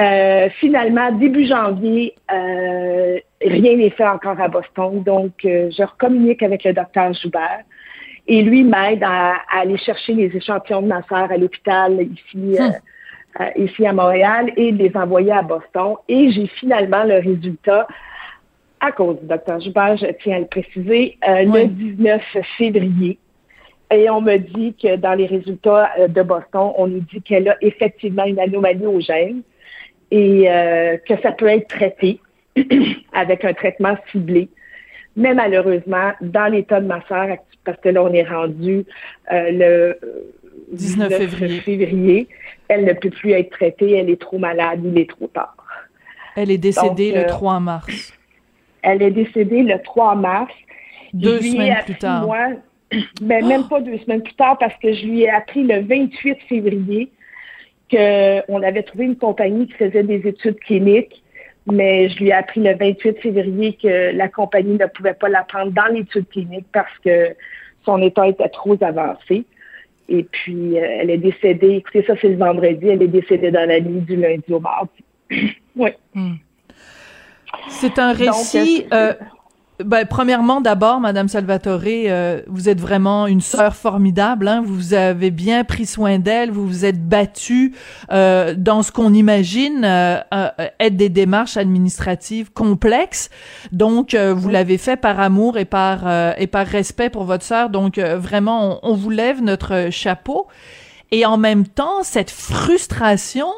Euh, 0.00 0.48
finalement, 0.58 1.12
début 1.12 1.46
janvier, 1.46 2.14
euh, 2.32 3.18
rien 3.42 3.76
n'est 3.76 3.90
fait 3.90 4.06
encore 4.06 4.40
à 4.40 4.48
Boston. 4.48 5.02
Donc, 5.02 5.44
euh, 5.44 5.70
je 5.70 5.82
recommunique 5.82 6.42
avec 6.42 6.64
le 6.64 6.72
docteur 6.72 7.12
Joubert. 7.12 7.60
Et 8.26 8.42
lui 8.42 8.64
m'aide 8.64 9.02
à, 9.02 9.34
aller 9.54 9.76
chercher 9.76 10.14
les 10.14 10.34
échantillons 10.34 10.82
de 10.82 10.86
ma 10.86 11.02
à 11.10 11.36
l'hôpital 11.36 12.00
ici, 12.02 12.56
hum. 12.58 13.46
ici 13.56 13.86
à 13.86 13.92
Montréal 13.92 14.52
et 14.56 14.70
les 14.70 14.92
envoyer 14.94 15.32
à 15.32 15.42
Boston. 15.42 15.96
Et 16.08 16.30
j'ai 16.30 16.46
finalement 16.46 17.02
le 17.04 17.16
résultat 17.16 17.86
à 18.78 18.92
cause 18.92 19.20
du 19.20 19.26
docteur 19.26 19.60
Joubert, 19.60 19.96
je 19.98 20.06
tiens 20.22 20.36
à 20.36 20.38
le 20.38 20.46
préciser, 20.46 21.18
le 21.26 21.66
19 21.66 22.22
février. 22.56 23.18
Et 23.92 24.08
on 24.08 24.22
me 24.22 24.36
dit 24.38 24.74
que 24.80 24.96
dans 24.96 25.14
les 25.14 25.26
résultats 25.26 25.90
de 26.08 26.22
Boston, 26.22 26.72
on 26.76 26.86
nous 26.86 27.00
dit 27.00 27.20
qu'elle 27.20 27.48
a 27.48 27.56
effectivement 27.60 28.24
une 28.24 28.38
anomalie 28.38 28.86
au 28.86 29.00
gène 29.00 29.42
et 30.10 30.50
euh, 30.50 30.96
que 30.98 31.20
ça 31.22 31.32
peut 31.32 31.46
être 31.46 31.68
traité 31.68 32.20
avec 33.12 33.44
un 33.44 33.52
traitement 33.52 33.96
ciblé. 34.10 34.48
Mais 35.16 35.34
malheureusement, 35.34 36.12
dans 36.20 36.52
l'état 36.52 36.80
de 36.80 36.86
ma 36.86 37.04
sœur, 37.06 37.36
parce 37.64 37.78
que 37.80 37.88
là, 37.88 38.02
on 38.02 38.12
est 38.12 38.28
rendu 38.28 38.84
euh, 39.32 39.50
le 39.50 39.98
19 40.72 41.62
février. 41.62 42.28
elle 42.68 42.84
ne 42.84 42.92
peut 42.92 43.10
plus 43.10 43.32
être 43.32 43.50
traitée, 43.50 43.92
elle 43.92 44.10
est 44.10 44.20
trop 44.20 44.38
malade, 44.38 44.80
il 44.84 44.98
est 44.98 45.10
trop 45.10 45.26
tard. 45.26 45.56
Elle 46.36 46.50
est 46.50 46.58
décédée 46.58 47.12
le 47.12 47.26
3 47.26 47.56
euh, 47.56 47.60
mars. 47.60 48.12
Elle 48.82 49.02
est 49.02 49.10
décédée 49.10 49.62
le 49.62 49.80
3 49.82 50.14
mars. 50.14 50.52
Deux 51.12 51.40
semaines 51.40 51.76
plus 51.84 51.96
tard. 51.96 52.26
ben, 53.20 53.46
même 53.46 53.68
pas 53.68 53.80
deux 53.80 53.98
semaines 53.98 54.22
plus 54.22 54.34
tard 54.34 54.58
parce 54.58 54.74
que 54.82 54.92
je 54.92 55.06
lui 55.06 55.22
ai 55.22 55.30
appris 55.30 55.62
le 55.62 55.80
28 55.82 56.38
février 56.48 57.10
qu'on 57.90 58.62
avait 58.62 58.82
trouvé 58.82 59.04
une 59.04 59.16
compagnie 59.16 59.66
qui 59.66 59.74
faisait 59.74 60.02
des 60.02 60.26
études 60.26 60.58
cliniques, 60.60 61.22
mais 61.70 62.08
je 62.08 62.18
lui 62.18 62.28
ai 62.28 62.32
appris 62.32 62.60
le 62.60 62.76
28 62.76 63.18
février 63.20 63.76
que 63.80 64.14
la 64.16 64.28
compagnie 64.28 64.78
ne 64.78 64.86
pouvait 64.86 65.14
pas 65.14 65.28
la 65.28 65.42
prendre 65.44 65.72
dans 65.72 65.92
l'étude 65.92 66.28
clinique 66.28 66.66
parce 66.72 66.96
que 67.04 67.34
son 67.84 68.00
état 68.02 68.26
était 68.28 68.48
trop 68.48 68.76
avancé. 68.82 69.44
Et 70.08 70.24
puis, 70.24 70.78
euh, 70.78 70.98
elle 71.00 71.10
est 71.10 71.18
décédée, 71.18 71.76
écoutez, 71.76 72.04
ça 72.04 72.14
c'est 72.20 72.28
le 72.28 72.36
vendredi, 72.36 72.88
elle 72.88 73.02
est 73.02 73.08
décédée 73.08 73.50
dans 73.50 73.68
la 73.68 73.80
nuit 73.80 74.00
du 74.00 74.16
lundi 74.16 74.52
au 74.52 74.60
mardi. 74.60 75.04
oui. 75.76 75.90
Hmm. 76.14 76.34
C'est 77.68 77.98
un 77.98 78.12
récit... 78.12 78.86
Euh, 78.92 79.14
ben, 79.84 80.06
premièrement, 80.06 80.60
d'abord, 80.60 81.00
Madame 81.00 81.28
Salvatore, 81.28 81.80
euh, 81.86 82.42
vous 82.46 82.68
êtes 82.68 82.80
vraiment 82.80 83.26
une 83.26 83.40
sœur 83.40 83.74
formidable. 83.74 84.48
Hein? 84.48 84.62
Vous 84.64 84.94
avez 84.94 85.30
bien 85.30 85.64
pris 85.64 85.86
soin 85.86 86.18
d'elle. 86.18 86.50
Vous 86.50 86.66
vous 86.66 86.84
êtes 86.84 87.06
battue 87.08 87.74
euh, 88.12 88.54
dans 88.56 88.82
ce 88.82 88.92
qu'on 88.92 89.12
imagine 89.14 89.82
euh, 89.84 90.20
être 90.78 90.96
des 90.96 91.08
démarches 91.08 91.56
administratives 91.56 92.52
complexes. 92.52 93.30
Donc, 93.72 94.14
vous 94.14 94.48
l'avez 94.48 94.78
fait 94.78 94.96
par 94.96 95.20
amour 95.20 95.58
et 95.58 95.64
par 95.64 96.00
et 96.38 96.46
par 96.46 96.66
respect 96.66 97.10
pour 97.10 97.24
votre 97.24 97.44
sœur. 97.44 97.70
Donc, 97.70 97.98
vraiment, 97.98 98.80
on, 98.82 98.90
on, 98.90 98.94
vous 98.94 99.10
lève 99.10 99.42
notre 99.42 99.88
chapeau. 99.90 100.46
Et 101.10 101.26
en 101.26 101.36
même 101.36 101.66
temps, 101.66 102.02
cette 102.02 102.30
frustration 102.30 103.48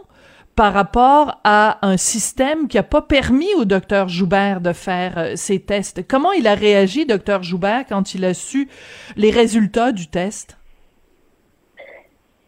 par 0.55 0.73
rapport 0.75 1.41
à 1.45 1.79
un 1.87 1.97
système 1.97 2.69
qui 2.69 2.79
a 2.79 2.83
pas 2.83 3.03
permis 3.03 3.53
au 3.57 3.65
docteur 3.65 4.09
Joubert 4.09 4.61
de 4.61 4.73
faire 4.73 5.17
euh, 5.17 5.33
ces 5.35 5.61
tests. 5.61 6.07
Comment 6.07 6.33
il 6.33 6.47
a 6.47 6.55
réagi, 6.55 7.07
docteur 7.07 7.43
Joubert, 7.43 7.85
quand 7.89 8.15
il 8.15 8.25
a 8.25 8.35
su 8.35 8.69
les 9.17 9.31
résultats 9.31 9.93
du 9.93 10.09
test? 10.09 10.59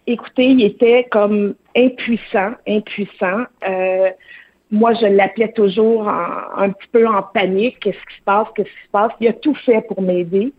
Écoutez, 0.07 0.49
il 0.49 0.62
était 0.62 1.09
comme 1.11 1.55
impuissant, 1.75 2.52
impuissant. 2.69 3.45
Euh, 3.67 4.11
moi, 4.71 4.93
je 4.95 5.07
l'appelais 5.07 5.52
toujours 5.52 6.09
un 6.09 6.71
petit 6.71 6.88
peu 6.93 7.07
en 7.07 7.23
panique. 7.23 7.81
Qu'est-ce 7.81 7.97
qui 7.97 8.17
se 8.19 8.23
passe? 8.25 8.49
Qu'est-ce 8.55 8.69
qui 8.69 8.87
se 8.87 8.90
passe? 8.90 9.12
Il 9.21 9.29
a 9.29 9.33
tout 9.33 9.55
fait 9.55 9.81
pour 9.88 10.02
m'aider, 10.02 10.52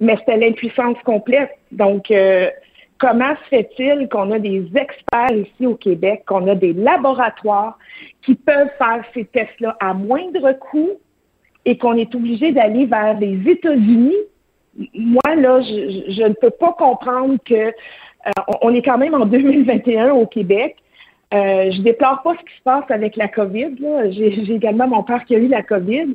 mais 0.00 0.16
c'était 0.16 0.38
l'impuissance 0.38 0.96
complète. 1.04 1.50
Donc, 1.70 2.10
euh, 2.10 2.48
comment 2.98 3.34
se 3.44 3.48
fait-il 3.48 4.08
qu'on 4.08 4.30
a 4.32 4.38
des 4.38 4.66
experts 4.74 5.32
ici 5.32 5.66
au 5.66 5.74
Québec, 5.74 6.24
qu'on 6.26 6.46
a 6.48 6.54
des 6.54 6.72
laboratoires 6.72 7.78
qui 8.22 8.34
peuvent 8.34 8.70
faire 8.76 9.02
ces 9.14 9.24
tests-là 9.24 9.76
à 9.80 9.94
moindre 9.94 10.52
coût 10.52 10.90
et 11.64 11.78
qu'on 11.78 11.94
est 11.94 12.14
obligé 12.14 12.52
d'aller 12.52 12.86
vers 12.86 13.18
les 13.18 13.40
États-Unis? 13.48 14.16
Moi, 14.94 15.34
là, 15.36 15.60
je, 15.60 16.22
ne 16.22 16.34
peux 16.34 16.50
pas 16.50 16.72
comprendre 16.72 17.36
que 17.44 17.54
euh, 17.54 18.30
on 18.62 18.74
est 18.74 18.82
quand 18.82 18.98
même 18.98 19.14
en 19.14 19.26
2021 19.26 20.12
au 20.12 20.26
Québec. 20.26 20.76
Euh, 21.34 21.70
je 21.70 21.82
déplore 21.82 22.22
pas 22.22 22.34
ce 22.34 22.44
qui 22.44 22.56
se 22.56 22.62
passe 22.62 22.90
avec 22.90 23.16
la 23.16 23.28
COVID. 23.28 23.76
J'ai 24.10 24.52
également 24.52 24.88
mon 24.88 25.02
père 25.02 25.24
qui 25.24 25.34
a 25.34 25.38
eu 25.38 25.48
la 25.48 25.62
COVID, 25.62 26.14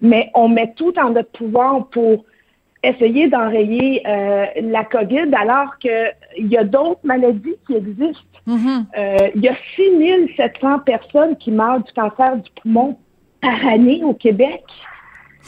mais 0.00 0.30
on 0.34 0.48
met 0.48 0.72
tout 0.76 0.96
en 0.98 1.10
notre 1.10 1.30
pouvoir 1.30 1.88
pour 1.88 2.24
essayer 2.82 3.28
d'enrayer 3.28 4.02
euh, 4.06 4.46
la 4.60 4.84
COVID 4.84 5.30
alors 5.34 5.78
qu'il 5.78 6.12
y 6.38 6.56
a 6.56 6.64
d'autres 6.64 7.00
maladies 7.04 7.56
qui 7.66 7.74
existent. 7.74 8.40
Mm-hmm. 8.48 8.84
Euh, 8.98 9.30
il 9.34 9.42
y 9.42 9.48
a 9.48 9.54
6700 9.76 10.80
personnes 10.80 11.36
qui 11.36 11.52
meurent 11.52 11.82
du 11.82 11.92
cancer 11.92 12.36
du 12.36 12.50
poumon 12.60 12.96
par 13.40 13.66
année 13.66 14.02
au 14.02 14.14
Québec. 14.14 14.64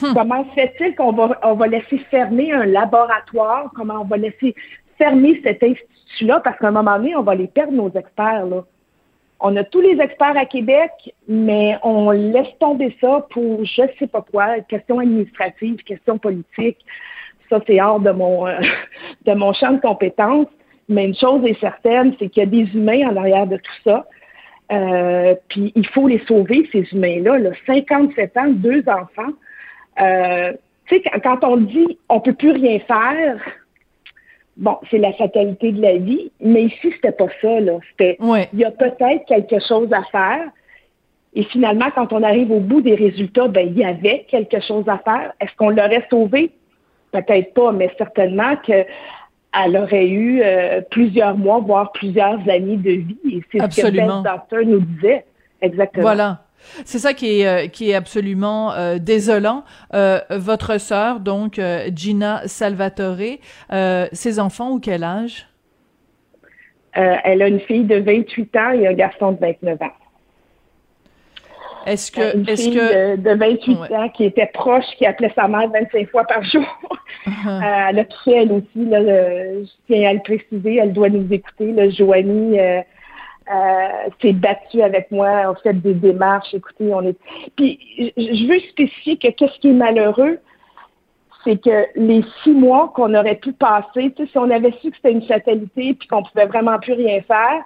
Hmm. 0.00 0.12
Comment 0.12 0.44
se 0.44 0.54
fait-il 0.54 0.94
qu'on 0.96 1.12
va, 1.12 1.38
on 1.44 1.54
va 1.54 1.66
laisser 1.68 1.98
fermer 2.10 2.52
un 2.52 2.66
laboratoire? 2.66 3.70
Comment 3.76 4.00
on 4.00 4.04
va 4.04 4.16
laisser 4.16 4.54
fermer 4.98 5.40
cet 5.44 5.62
institut-là? 5.62 6.40
Parce 6.40 6.58
qu'à 6.58 6.68
un 6.68 6.72
moment 6.72 6.96
donné, 6.96 7.14
on 7.14 7.22
va 7.22 7.36
les 7.36 7.46
perdre, 7.46 7.72
nos 7.72 7.90
experts. 7.90 8.46
Là. 8.46 8.64
On 9.38 9.54
a 9.56 9.62
tous 9.62 9.80
les 9.80 10.00
experts 10.00 10.36
à 10.36 10.46
Québec, 10.46 10.90
mais 11.28 11.78
on 11.84 12.10
laisse 12.10 12.58
tomber 12.58 12.96
ça 13.00 13.24
pour 13.30 13.64
je 13.64 13.82
ne 13.82 13.88
sais 13.98 14.06
pas 14.08 14.22
quoi, 14.22 14.60
questions 14.60 14.98
administratives, 14.98 15.76
questions 15.84 16.18
politiques 16.18 16.84
ça 17.50 17.60
c'est 17.66 17.80
hors 17.80 18.00
de 18.00 18.10
mon, 18.10 18.46
euh, 18.46 18.58
de 19.26 19.32
mon 19.32 19.52
champ 19.52 19.72
de 19.72 19.80
compétences. 19.80 20.48
Mais 20.88 21.06
une 21.06 21.16
chose 21.16 21.44
est 21.46 21.58
certaine, 21.60 22.14
c'est 22.18 22.28
qu'il 22.28 22.42
y 22.42 22.46
a 22.46 22.48
des 22.48 22.70
humains 22.74 23.08
en 23.08 23.16
arrière 23.16 23.46
de 23.46 23.56
tout 23.56 23.72
ça. 23.84 24.06
Euh, 24.72 25.34
puis 25.48 25.72
il 25.74 25.86
faut 25.86 26.08
les 26.08 26.22
sauver, 26.26 26.68
ces 26.72 26.86
humains-là. 26.92 27.38
Là. 27.38 27.50
57 27.66 28.36
ans, 28.36 28.48
deux 28.48 28.82
enfants. 28.88 29.32
Euh, 30.00 30.52
tu 30.86 30.96
sais, 30.96 31.02
quand 31.22 31.42
on 31.44 31.56
dit 31.56 31.98
on 32.08 32.20
peut 32.20 32.34
plus 32.34 32.52
rien 32.52 32.78
faire, 32.80 33.38
bon, 34.56 34.76
c'est 34.90 34.98
la 34.98 35.12
fatalité 35.12 35.72
de 35.72 35.80
la 35.80 35.96
vie, 35.96 36.30
mais 36.40 36.64
ici, 36.64 36.92
c'était 36.94 37.12
pas 37.12 37.28
ça. 37.40 37.60
Là. 37.60 37.78
C'était, 37.90 38.18
il 38.52 38.58
y 38.58 38.64
a 38.64 38.70
peut-être 38.70 39.24
quelque 39.26 39.60
chose 39.66 39.92
à 39.92 40.02
faire. 40.04 40.50
Et 41.34 41.42
finalement, 41.44 41.90
quand 41.94 42.12
on 42.12 42.22
arrive 42.22 42.52
au 42.52 42.60
bout 42.60 42.80
des 42.80 42.94
résultats, 42.94 43.48
ben, 43.48 43.66
il 43.66 43.76
y 43.76 43.84
avait 43.84 44.24
quelque 44.28 44.60
chose 44.60 44.84
à 44.88 44.98
faire. 44.98 45.32
Est-ce 45.40 45.54
qu'on 45.56 45.70
l'aurait 45.70 46.06
sauvé? 46.08 46.50
Peut-être 47.14 47.54
pas, 47.54 47.70
mais 47.70 47.88
certainement 47.96 48.56
qu'elle 48.56 49.76
aurait 49.76 50.08
eu 50.08 50.42
euh, 50.42 50.80
plusieurs 50.90 51.36
mois, 51.36 51.60
voire 51.60 51.92
plusieurs 51.92 52.40
années 52.48 52.76
de 52.76 52.90
vie. 52.90 53.18
Et 53.30 53.40
c'est 53.52 53.72
ce 53.72 53.82
que 53.82 53.96
Ben 53.96 54.22
Doctor 54.24 54.66
nous 54.66 54.80
disait. 54.80 55.24
Exactement. 55.62 56.02
Voilà. 56.02 56.40
C'est 56.84 56.98
ça 56.98 57.14
qui 57.14 57.40
est 57.40 57.46
euh, 57.46 57.68
qui 57.68 57.90
est 57.90 57.94
absolument 57.94 58.72
euh, 58.72 58.98
désolant. 58.98 59.62
votre 59.92 60.80
sœur, 60.80 61.20
donc 61.20 61.60
Gina 61.94 62.42
Salvatore, 62.46 63.38
ses 64.10 64.40
enfants 64.40 64.72
ou 64.72 64.80
quel 64.80 65.04
âge? 65.04 65.46
Elle 66.94 67.42
a 67.42 67.46
une 67.46 67.60
fille 67.60 67.84
de 67.84 67.96
28 67.96 68.56
ans 68.56 68.70
et 68.72 68.88
un 68.88 68.92
garçon 68.92 69.32
de 69.32 69.38
29 69.38 69.82
ans. 69.82 69.92
Est-ce 71.86 72.10
que, 72.10 72.36
une 72.36 72.44
que 72.44 73.16
de, 73.16 73.34
28 73.34 73.76
ans 73.92 74.08
qui 74.08 74.24
était 74.24 74.50
proche, 74.52 74.84
qui 74.96 75.06
appelait 75.06 75.32
sa 75.34 75.48
mère 75.48 75.68
25 75.70 76.10
fois 76.10 76.24
par 76.24 76.42
jour. 76.44 76.64
Uh-huh. 77.26 77.48
Euh, 77.48 77.86
elle 77.88 77.98
a 78.00 78.04
touché 78.04 78.32
elle 78.36 78.52
aussi. 78.52 78.84
Là, 78.86 79.00
je 79.00 79.70
tiens 79.86 80.10
à 80.10 80.12
le 80.12 80.20
préciser, 80.20 80.76
elle 80.76 80.92
doit 80.92 81.08
nous 81.08 81.26
écouter. 81.32 81.72
Là, 81.72 81.88
Joanie 81.88 82.60
euh, 82.60 82.80
euh, 83.50 83.88
s'est 84.20 84.34
battue 84.34 84.82
avec 84.82 85.10
moi, 85.10 85.50
on 85.50 85.54
fait 85.54 85.72
des 85.72 85.94
démarches. 85.94 86.52
Écoutez, 86.52 86.92
on 86.92 87.00
est. 87.02 87.16
Puis 87.56 87.78
je 87.98 88.46
veux 88.46 88.60
spécifier 88.68 89.16
que 89.16 89.28
qu'est-ce 89.28 89.58
qui 89.60 89.70
est 89.70 89.72
malheureux, 89.72 90.38
c'est 91.44 91.62
que 91.62 91.86
les 91.94 92.22
six 92.42 92.52
mois 92.52 92.92
qu'on 92.94 93.14
aurait 93.14 93.36
pu 93.36 93.52
passer, 93.52 94.14
si 94.16 94.38
on 94.38 94.50
avait 94.50 94.72
su 94.82 94.90
que 94.90 94.96
c'était 94.96 95.12
une 95.12 95.26
fatalité 95.26 95.94
puis 95.94 96.08
qu'on 96.08 96.22
pouvait 96.22 96.46
vraiment 96.46 96.78
plus 96.78 96.94
rien 96.94 97.22
faire, 97.22 97.62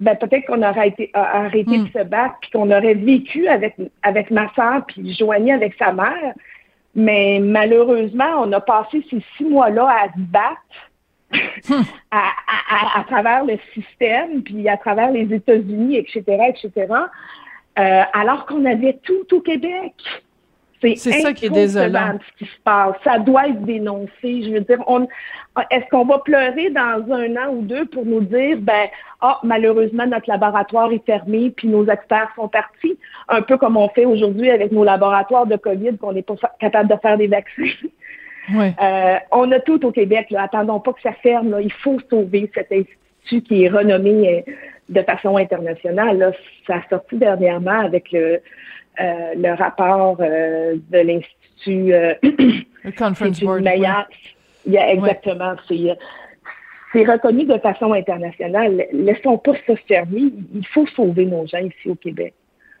ben 0.00 0.14
peut-être 0.16 0.46
qu'on 0.46 0.62
aurait 0.62 0.88
été 0.88 1.10
arrêté 1.14 1.78
de 1.78 1.84
hmm. 1.84 1.88
se 1.88 2.04
battre, 2.04 2.36
puis 2.40 2.50
qu'on 2.50 2.70
aurait 2.70 2.94
vécu 2.94 3.48
avec 3.48 3.76
avec 4.02 4.30
ma 4.30 4.52
soeur, 4.54 4.84
puis 4.86 5.14
Joanie 5.14 5.52
avec 5.52 5.74
sa 5.78 5.92
mère. 5.92 6.34
Mais 6.94 7.40
malheureusement, 7.42 8.42
on 8.42 8.52
a 8.52 8.60
passé 8.60 9.04
ces 9.10 9.22
six 9.36 9.44
mois-là 9.44 9.86
à 9.86 10.06
se 10.08 10.18
battre 10.18 10.90
hmm. 11.68 11.82
à, 12.10 12.98
à, 12.98 13.04
travers 13.04 13.44
le 13.44 13.58
système, 13.74 14.42
puis 14.42 14.68
à 14.68 14.76
travers 14.76 15.10
les 15.10 15.32
États-Unis, 15.34 15.96
etc., 15.96 16.22
etc., 16.48 16.86
euh, 17.78 18.02
alors 18.14 18.46
qu'on 18.46 18.64
avait 18.64 18.98
tout 19.02 19.26
au 19.34 19.40
Québec. 19.40 19.92
C'est 20.80 20.96
ça 20.96 21.32
qui 21.32 21.46
est 21.46 21.50
désolant. 21.50 22.18
Ce 22.32 22.44
qui 22.44 22.50
se 22.50 22.60
passe. 22.64 22.94
Ça 23.04 23.18
doit 23.18 23.48
être 23.48 23.62
dénoncé. 23.62 24.10
Je 24.22 24.52
veux 24.52 24.60
dire, 24.60 24.78
on, 24.86 25.06
est-ce 25.70 25.88
qu'on 25.90 26.04
va 26.04 26.18
pleurer 26.18 26.70
dans 26.70 27.12
un 27.12 27.36
an 27.36 27.52
ou 27.52 27.62
deux 27.62 27.86
pour 27.86 28.04
nous 28.04 28.20
dire, 28.20 28.58
ben, 28.60 28.88
ah, 29.20 29.38
malheureusement, 29.42 30.06
notre 30.06 30.28
laboratoire 30.28 30.92
est 30.92 31.04
fermé, 31.04 31.50
puis 31.50 31.68
nos 31.68 31.86
experts 31.86 32.30
sont 32.36 32.48
partis, 32.48 32.98
un 33.28 33.42
peu 33.42 33.56
comme 33.56 33.76
on 33.76 33.88
fait 33.88 34.04
aujourd'hui 34.04 34.50
avec 34.50 34.72
nos 34.72 34.84
laboratoires 34.84 35.46
de 35.46 35.56
COVID, 35.56 35.96
qu'on 35.98 36.12
n'est 36.12 36.22
pas 36.22 36.34
capable 36.60 36.90
de 36.90 36.96
faire 37.00 37.16
des 37.16 37.28
vaccins. 37.28 37.62
Euh, 38.48 39.16
on 39.32 39.50
a 39.50 39.58
tout 39.58 39.84
au 39.84 39.90
Québec. 39.90 40.28
Là. 40.30 40.42
Attendons 40.42 40.78
pas 40.78 40.92
que 40.92 41.00
ça 41.02 41.10
ferme. 41.14 41.50
Là. 41.50 41.60
Il 41.60 41.72
faut 41.72 41.98
sauver 42.08 42.48
cet 42.54 42.70
institut 42.70 43.42
qui 43.42 43.64
est 43.64 43.68
renommé 43.68 44.44
euh, 44.46 44.52
de 44.88 45.02
façon 45.02 45.36
internationale. 45.36 46.16
Là. 46.16 46.30
Ça 46.64 46.76
a 46.76 46.88
sorti 46.88 47.16
dernièrement 47.16 47.80
avec 47.80 48.12
le, 48.12 48.40
euh, 49.00 49.34
le 49.36 49.54
rapport 49.54 50.16
euh, 50.20 50.76
de 50.90 50.98
l'Institut. 50.98 51.92
Euh, 51.92 52.14
Conference 52.98 53.40
Board. 53.40 53.66
Exactement. 54.66 55.54
C'est 56.92 57.04
reconnu 57.04 57.44
de 57.44 57.58
façon 57.58 57.92
internationale. 57.92 58.86
Laissons 58.92 59.38
pas 59.38 59.52
ça 59.66 59.74
fermer. 59.88 60.32
Il 60.54 60.66
faut 60.72 60.86
sauver 60.88 61.26
nos 61.26 61.46
gens 61.46 61.58
ici 61.58 61.88
au 61.90 61.94
Québec. 61.94 62.34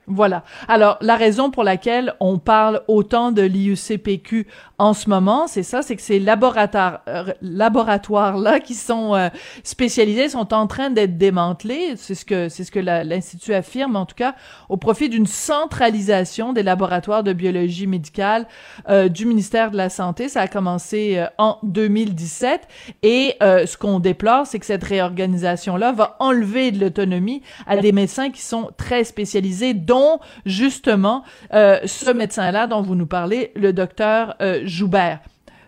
Voilà. 0.06 0.44
Alors, 0.68 0.98
la 1.00 1.16
raison 1.16 1.50
pour 1.50 1.64
laquelle 1.64 2.14
on 2.20 2.38
parle 2.38 2.82
autant 2.86 3.32
de 3.32 3.42
l'IUCPQ 3.42 4.46
en 4.78 4.94
ce 4.94 5.08
moment, 5.08 5.46
c'est 5.46 5.62
ça, 5.62 5.82
c'est 5.82 5.96
que 5.96 6.02
ces 6.02 6.20
euh, 6.20 7.24
laboratoires-là 7.42 8.60
qui 8.60 8.74
sont 8.74 9.14
euh, 9.14 9.28
spécialisés 9.64 10.28
sont 10.28 10.52
en 10.52 10.66
train 10.66 10.90
d'être 10.90 11.16
démantelés. 11.16 11.94
C'est 11.96 12.14
ce 12.14 12.24
que, 12.24 12.48
c'est 12.48 12.64
ce 12.64 12.70
que 12.70 12.78
l'Institut 12.78 13.54
affirme, 13.54 13.96
en 13.96 14.06
tout 14.06 14.14
cas, 14.14 14.34
au 14.68 14.76
profit 14.76 15.08
d'une 15.08 15.26
centralisation 15.26 16.52
des 16.52 16.62
laboratoires 16.62 17.22
de 17.22 17.32
biologie 17.32 17.86
médicale 17.86 18.46
euh, 18.88 19.08
du 19.08 19.26
ministère 19.26 19.70
de 19.70 19.76
la 19.76 19.88
Santé. 19.88 20.28
Ça 20.28 20.42
a 20.42 20.48
commencé 20.48 21.24
en 21.38 21.58
2017. 21.62 22.68
Et 23.02 23.36
ce 23.40 23.76
qu'on 23.76 23.98
déplore, 24.00 24.46
c'est 24.46 24.58
que 24.58 24.66
cette 24.66 24.84
réorganisation-là 24.84 25.92
va 25.92 26.16
enlever 26.20 26.70
de 26.70 26.80
l'autonomie 26.80 27.42
à 27.66 27.76
des 27.76 27.92
médecins 27.92 28.30
qui 28.30 28.42
sont 28.42 28.70
très 28.76 29.04
spécialisés, 29.04 29.74
justement 30.44 31.22
euh, 31.52 31.78
ce 31.84 32.10
médecin-là 32.10 32.66
dont 32.66 32.82
vous 32.82 32.94
nous 32.94 33.06
parlez, 33.06 33.52
le 33.54 33.72
docteur 33.72 34.36
euh, 34.40 34.62
Joubert. 34.66 35.20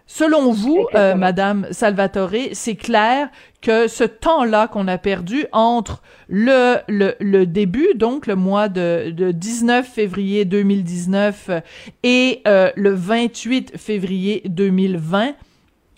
Selon 0.06 0.52
vous, 0.52 0.86
euh, 0.94 1.14
Madame 1.14 1.66
Salvatore, 1.70 2.30
c'est 2.52 2.76
clair 2.76 3.28
que 3.60 3.88
ce 3.88 4.04
temps-là 4.04 4.66
qu'on 4.66 4.88
a 4.88 4.96
perdu 4.96 5.44
entre 5.52 6.02
le, 6.28 6.78
le, 6.88 7.44
début, 7.44 7.88
donc 7.94 8.26
le 8.26 8.34
mois 8.34 8.70
de, 8.70 9.12
19 9.32 9.86
février 9.86 10.46
2019 10.46 11.50
et 12.02 12.40
le 12.46 12.90
28 12.90 13.76
février 13.76 14.42
2020, 14.46 15.34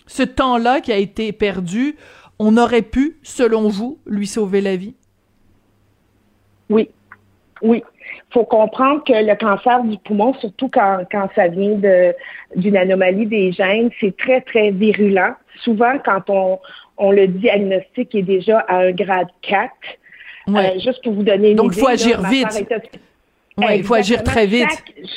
ce 0.07 0.23
temps-là 0.23 0.81
qui 0.81 0.91
a 0.91 0.97
été 0.97 1.31
perdu, 1.31 1.95
on 2.37 2.57
aurait 2.57 2.81
pu, 2.81 3.17
selon 3.23 3.69
vous, 3.69 3.99
lui 4.05 4.27
sauver 4.27 4.61
la 4.61 4.75
vie? 4.75 4.95
Oui, 6.69 6.89
oui 7.61 7.83
faut 8.31 8.45
comprendre 8.45 9.03
que 9.03 9.13
le 9.13 9.35
cancer 9.35 9.83
du 9.83 9.97
poumon, 9.97 10.33
surtout 10.35 10.69
quand, 10.69 11.03
quand 11.11 11.29
ça 11.35 11.47
vient 11.47 11.75
de, 11.75 12.13
d'une 12.55 12.77
anomalie 12.77 13.25
des 13.25 13.51
gènes, 13.51 13.89
c'est 13.99 14.15
très, 14.17 14.41
très 14.41 14.71
virulent. 14.71 15.33
Souvent, 15.63 15.97
quand 16.03 16.29
on, 16.29 16.59
on 16.97 17.11
le 17.11 17.27
diagnostic 17.27 18.15
est 18.15 18.21
déjà 18.21 18.59
à 18.59 18.77
un 18.77 18.91
grade 18.91 19.27
4, 19.41 19.71
euh, 20.49 20.79
juste 20.79 21.03
pour 21.03 21.13
vous 21.13 21.23
donner 21.23 21.51
une 21.51 21.57
Donc, 21.57 21.73
il 21.75 21.79
faut 21.79 21.87
agir 21.87 22.21
vite. 22.29 22.47
Oui, 23.57 23.65
il 23.75 23.83
faut 23.83 23.95
agir 23.95 24.23
très 24.23 24.47
vite. 24.47 24.69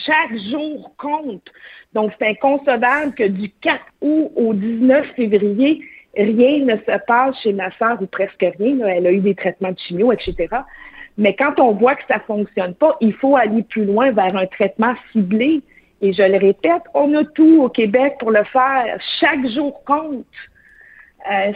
Chaque, 0.04 0.36
jour 0.50 0.92
compte. 0.98 1.48
Donc, 1.92 2.12
c'est 2.18 2.28
inconcevable 2.28 3.14
que 3.14 3.24
du 3.24 3.50
4 3.60 3.80
août 4.00 4.32
au 4.34 4.52
19 4.52 5.06
février, 5.14 5.80
rien 6.16 6.64
ne 6.64 6.76
se 6.76 6.98
passe 7.06 7.36
chez 7.42 7.52
ma 7.52 7.70
soeur 7.78 8.02
ou 8.02 8.06
presque 8.06 8.44
rien. 8.58 8.86
Elle 8.86 9.06
a 9.06 9.12
eu 9.12 9.20
des 9.20 9.36
traitements 9.36 9.70
de 9.70 9.78
chimio, 9.78 10.12
etc. 10.12 10.48
Mais 11.16 11.34
quand 11.34 11.60
on 11.60 11.72
voit 11.72 11.94
que 11.94 12.02
ça 12.08 12.18
fonctionne 12.20 12.74
pas, 12.74 12.96
il 13.00 13.12
faut 13.14 13.36
aller 13.36 13.62
plus 13.62 13.84
loin 13.84 14.10
vers 14.10 14.36
un 14.36 14.46
traitement 14.46 14.94
ciblé. 15.12 15.62
Et 16.02 16.12
je 16.12 16.22
le 16.22 16.38
répète, 16.38 16.82
on 16.92 17.14
a 17.14 17.24
tout 17.24 17.62
au 17.62 17.68
Québec 17.68 18.16
pour 18.18 18.30
le 18.30 18.44
faire. 18.44 18.98
Chaque 19.20 19.46
jour 19.48 19.82
compte. 19.84 20.26
Euh, 21.30 21.52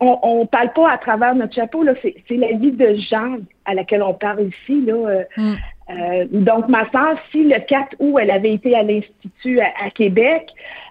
on 0.00 0.40
ne 0.40 0.46
parle 0.46 0.72
pas 0.74 0.90
à 0.90 0.98
travers 0.98 1.34
notre 1.34 1.54
chapeau, 1.54 1.82
là, 1.82 1.94
c'est, 2.02 2.36
la 2.36 2.52
vie 2.52 2.72
de 2.72 2.96
gens 2.96 3.36
à 3.64 3.72
laquelle 3.72 4.02
on 4.02 4.12
parle 4.12 4.42
ici. 4.42 4.84
Là. 4.84 4.92
Euh, 4.92 5.24
mm. 5.38 5.54
euh, 5.88 6.24
donc, 6.30 6.68
ma 6.68 6.90
soeur, 6.90 7.16
si 7.30 7.44
le 7.44 7.58
4 7.60 7.96
août, 7.98 8.18
elle 8.20 8.30
avait 8.30 8.52
été 8.52 8.76
à 8.76 8.82
l'Institut 8.82 9.60
à, 9.60 9.90
Québec 9.90 10.50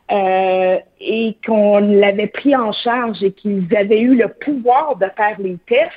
et 0.10 1.38
qu'on 1.46 1.80
l'avait 1.80 2.28
pris 2.28 2.56
en 2.56 2.72
charge 2.72 3.24
et 3.24 3.32
qu'ils 3.32 3.68
avaient 3.76 4.02
eu 4.02 4.16
le 4.16 4.28
pouvoir 4.28 4.96
de 4.96 5.08
faire 5.16 5.36
les 5.40 5.58
tests, 5.68 5.92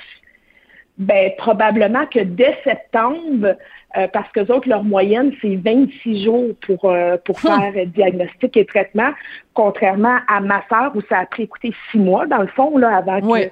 ben 0.97 1.31
probablement 1.37 2.05
que 2.07 2.19
dès 2.19 2.57
septembre, 2.63 3.55
euh, 3.97 4.07
parce 4.11 4.31
que 4.31 4.39
autres, 4.51 4.67
leur 4.67 4.83
moyenne, 4.83 5.31
c'est 5.41 5.55
26 5.55 6.25
jours 6.25 6.49
pour, 6.65 6.85
euh, 6.85 7.17
pour 7.23 7.35
hum. 7.45 7.61
faire 7.61 7.85
diagnostic 7.87 8.57
et 8.57 8.65
traitement, 8.65 9.11
contrairement 9.53 10.17
à 10.27 10.39
ma 10.39 10.63
soeur 10.67 10.91
où 10.95 11.01
ça 11.07 11.19
a 11.19 11.25
pris 11.25 11.43
écoutez 11.43 11.73
six 11.91 11.99
mois, 11.99 12.25
dans 12.25 12.41
le 12.41 12.47
fond, 12.47 12.77
là, 12.77 12.97
avant 12.97 13.21
que, 13.21 13.47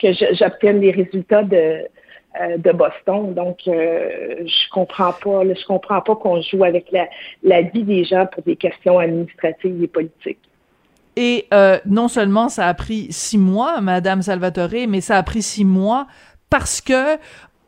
que 0.00 0.34
j'obtienne 0.34 0.80
les 0.80 0.90
résultats 0.90 1.44
de, 1.44 1.86
euh, 2.40 2.56
de 2.58 2.72
Boston. 2.72 3.34
Donc, 3.34 3.58
je 3.66 4.70
comprends 4.70 5.12
pas, 5.12 5.42
je 5.44 5.66
comprends 5.66 6.00
pas 6.00 6.16
qu'on 6.16 6.40
joue 6.42 6.64
avec 6.64 6.90
la, 6.90 7.08
la 7.44 7.62
vie 7.62 7.84
des 7.84 8.04
gens 8.04 8.26
pour 8.26 8.42
des 8.42 8.56
questions 8.56 8.98
administratives 8.98 9.82
et 9.82 9.88
politiques. 9.88 10.38
Et 11.16 11.46
non 11.86 12.08
seulement 12.08 12.48
ça 12.48 12.66
a 12.66 12.74
pris 12.74 13.08
six 13.10 13.38
mois, 13.38 13.80
Madame 13.80 14.22
Salvatore, 14.22 14.88
mais 14.88 15.00
ça 15.00 15.16
a 15.16 15.22
pris 15.22 15.42
six 15.42 15.64
mois 15.64 16.06
parce 16.50 16.80
que 16.80 17.18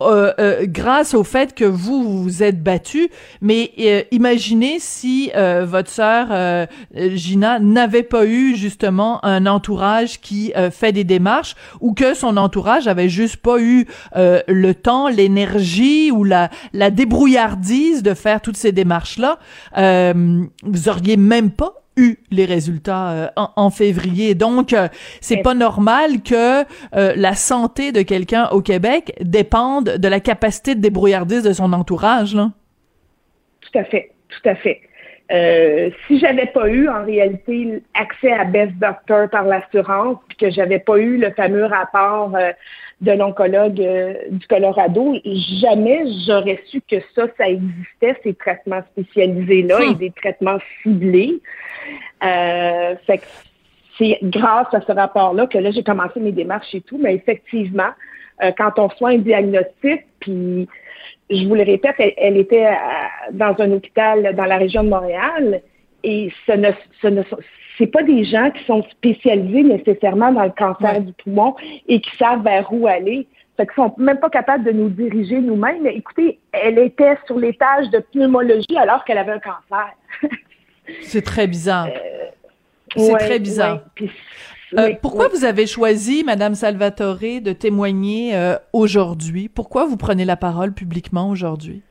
euh, 0.02 0.32
euh, 0.38 0.66
grâce 0.66 1.14
au 1.14 1.24
fait 1.24 1.54
que 1.54 1.64
vous 1.64 2.22
vous 2.22 2.42
êtes 2.42 2.62
battu, 2.62 3.08
mais 3.40 3.70
euh, 3.78 4.02
imaginez 4.10 4.78
si 4.78 5.30
votre 5.62 5.90
sœur 5.90 6.66
Gina 6.94 7.58
n'avait 7.58 8.02
pas 8.02 8.26
eu 8.26 8.56
justement 8.56 9.24
un 9.24 9.46
entourage 9.46 10.20
qui 10.20 10.52
fait 10.70 10.92
des 10.92 11.04
démarches 11.04 11.54
ou 11.80 11.94
que 11.94 12.14
son 12.14 12.36
entourage 12.36 12.88
avait 12.88 13.08
juste 13.08 13.36
pas 13.36 13.60
eu 13.60 13.86
le 14.14 14.72
temps, 14.72 15.08
l'énergie 15.08 16.10
ou 16.10 16.24
la, 16.24 16.50
la 16.72 16.90
débrouillardise 16.90 18.02
de 18.02 18.14
faire 18.14 18.40
toutes 18.40 18.56
ces 18.56 18.72
démarches 18.72 19.18
là, 19.18 19.38
vous 19.76 20.88
auriez 20.88 21.16
même 21.16 21.50
pas 21.50 21.81
eu 21.96 22.16
les 22.30 22.44
résultats 22.44 23.10
euh, 23.10 23.28
en, 23.36 23.70
février. 23.70 24.34
Donc, 24.34 24.72
euh, 24.72 24.88
c'est 25.20 25.42
pas 25.42 25.54
normal 25.54 26.22
que 26.22 26.62
euh, 26.62 27.12
la 27.16 27.34
santé 27.34 27.92
de 27.92 28.02
quelqu'un 28.02 28.48
au 28.48 28.60
Québec 28.60 29.14
dépende 29.20 29.84
de 29.98 30.08
la 30.08 30.20
capacité 30.20 30.74
de 30.74 30.80
débrouillardise 30.80 31.42
de 31.42 31.52
son 31.52 31.72
entourage. 31.72 32.34
Là. 32.34 32.50
Tout 33.60 33.78
à 33.78 33.84
fait, 33.84 34.12
tout 34.28 34.48
à 34.48 34.54
fait. 34.54 34.80
si 36.06 36.18
j'avais 36.18 36.46
pas 36.46 36.68
eu 36.68 36.88
en 36.88 37.04
réalité 37.04 37.82
accès 37.94 38.32
à 38.32 38.44
Best 38.44 38.72
Doctor 38.74 39.28
par 39.30 39.44
l'assurance, 39.44 40.18
puis 40.28 40.36
que 40.36 40.50
j'avais 40.50 40.78
pas 40.78 40.98
eu 40.98 41.16
le 41.16 41.30
fameux 41.32 41.64
rapport 41.64 42.36
de 43.02 43.12
l'oncologue 43.12 43.82
du 44.30 44.46
Colorado, 44.46 45.14
jamais 45.60 46.04
j'aurais 46.26 46.62
su 46.66 46.80
que 46.88 46.96
ça, 47.14 47.26
ça 47.36 47.48
existait, 47.48 48.16
ces 48.22 48.34
traitements 48.34 48.82
spécialisés-là 48.92 49.82
et 49.82 49.88
hum. 49.88 49.94
des 49.94 50.12
traitements 50.12 50.58
ciblés. 50.82 51.40
Euh, 52.22 52.94
fait 53.04 53.18
que 53.18 53.24
c'est 53.98 54.18
grâce 54.22 54.72
à 54.72 54.80
ce 54.80 54.92
rapport-là 54.92 55.46
que 55.48 55.58
là, 55.58 55.72
j'ai 55.72 55.82
commencé 55.82 56.20
mes 56.20 56.32
démarches 56.32 56.74
et 56.74 56.80
tout, 56.80 56.96
mais 56.96 57.16
effectivement, 57.16 57.90
euh, 58.42 58.52
quand 58.56 58.78
on 58.78 58.86
reçoit 58.86 59.10
un 59.10 59.18
diagnostic, 59.18 60.06
puis 60.20 60.68
je 61.28 61.46
vous 61.46 61.54
le 61.56 61.64
répète, 61.64 61.96
elle, 61.98 62.36
était 62.36 62.68
dans 63.32 63.54
un 63.58 63.72
hôpital 63.72 64.34
dans 64.36 64.44
la 64.44 64.58
région 64.58 64.84
de 64.84 64.88
Montréal, 64.88 65.60
et 66.04 66.32
ce 66.46 66.52
ne, 66.52 66.70
ce 67.00 67.08
ne 67.08 67.22
c'est 67.78 67.86
pas 67.86 68.02
des 68.02 68.24
gens 68.24 68.50
qui 68.50 68.64
sont 68.64 68.82
spécialisés 68.90 69.62
nécessairement 69.62 70.32
dans 70.32 70.44
le 70.44 70.50
cancer 70.50 71.00
du 71.00 71.12
poumon 71.12 71.54
et 71.88 72.00
qui 72.00 72.10
savent 72.16 72.42
vers 72.42 72.72
où 72.72 72.86
aller. 72.86 73.26
Fait 73.56 73.66
qu'ils 73.66 73.74
sont 73.74 73.94
même 73.98 74.18
pas 74.18 74.30
capables 74.30 74.64
de 74.64 74.72
nous 74.72 74.88
diriger 74.88 75.40
nous-mêmes. 75.40 75.86
Écoutez, 75.86 76.38
elle 76.52 76.78
était 76.78 77.16
sur 77.26 77.38
l'étage 77.38 77.90
de 77.90 77.98
pneumologie 77.98 78.76
alors 78.76 79.04
qu'elle 79.04 79.18
avait 79.18 79.32
un 79.32 79.40
cancer. 79.40 79.92
C'est 81.02 81.22
très 81.22 81.46
bizarre. 81.46 81.86
Euh, 81.86 82.22
c'est 82.96 83.16
très 83.18 83.38
bizarre. 83.38 83.84
Euh, 84.78 84.94
pourquoi 85.00 85.28
vous 85.28 85.44
avez 85.44 85.66
choisi, 85.66 86.24
Madame 86.24 86.54
Salvatore, 86.54 87.40
de 87.40 87.52
témoigner 87.52 88.34
euh, 88.34 88.56
aujourd'hui? 88.72 89.48
Pourquoi 89.48 89.86
vous 89.86 89.96
prenez 89.96 90.24
la 90.24 90.36
parole 90.36 90.72
publiquement 90.72 91.28
aujourd'hui? 91.30 91.82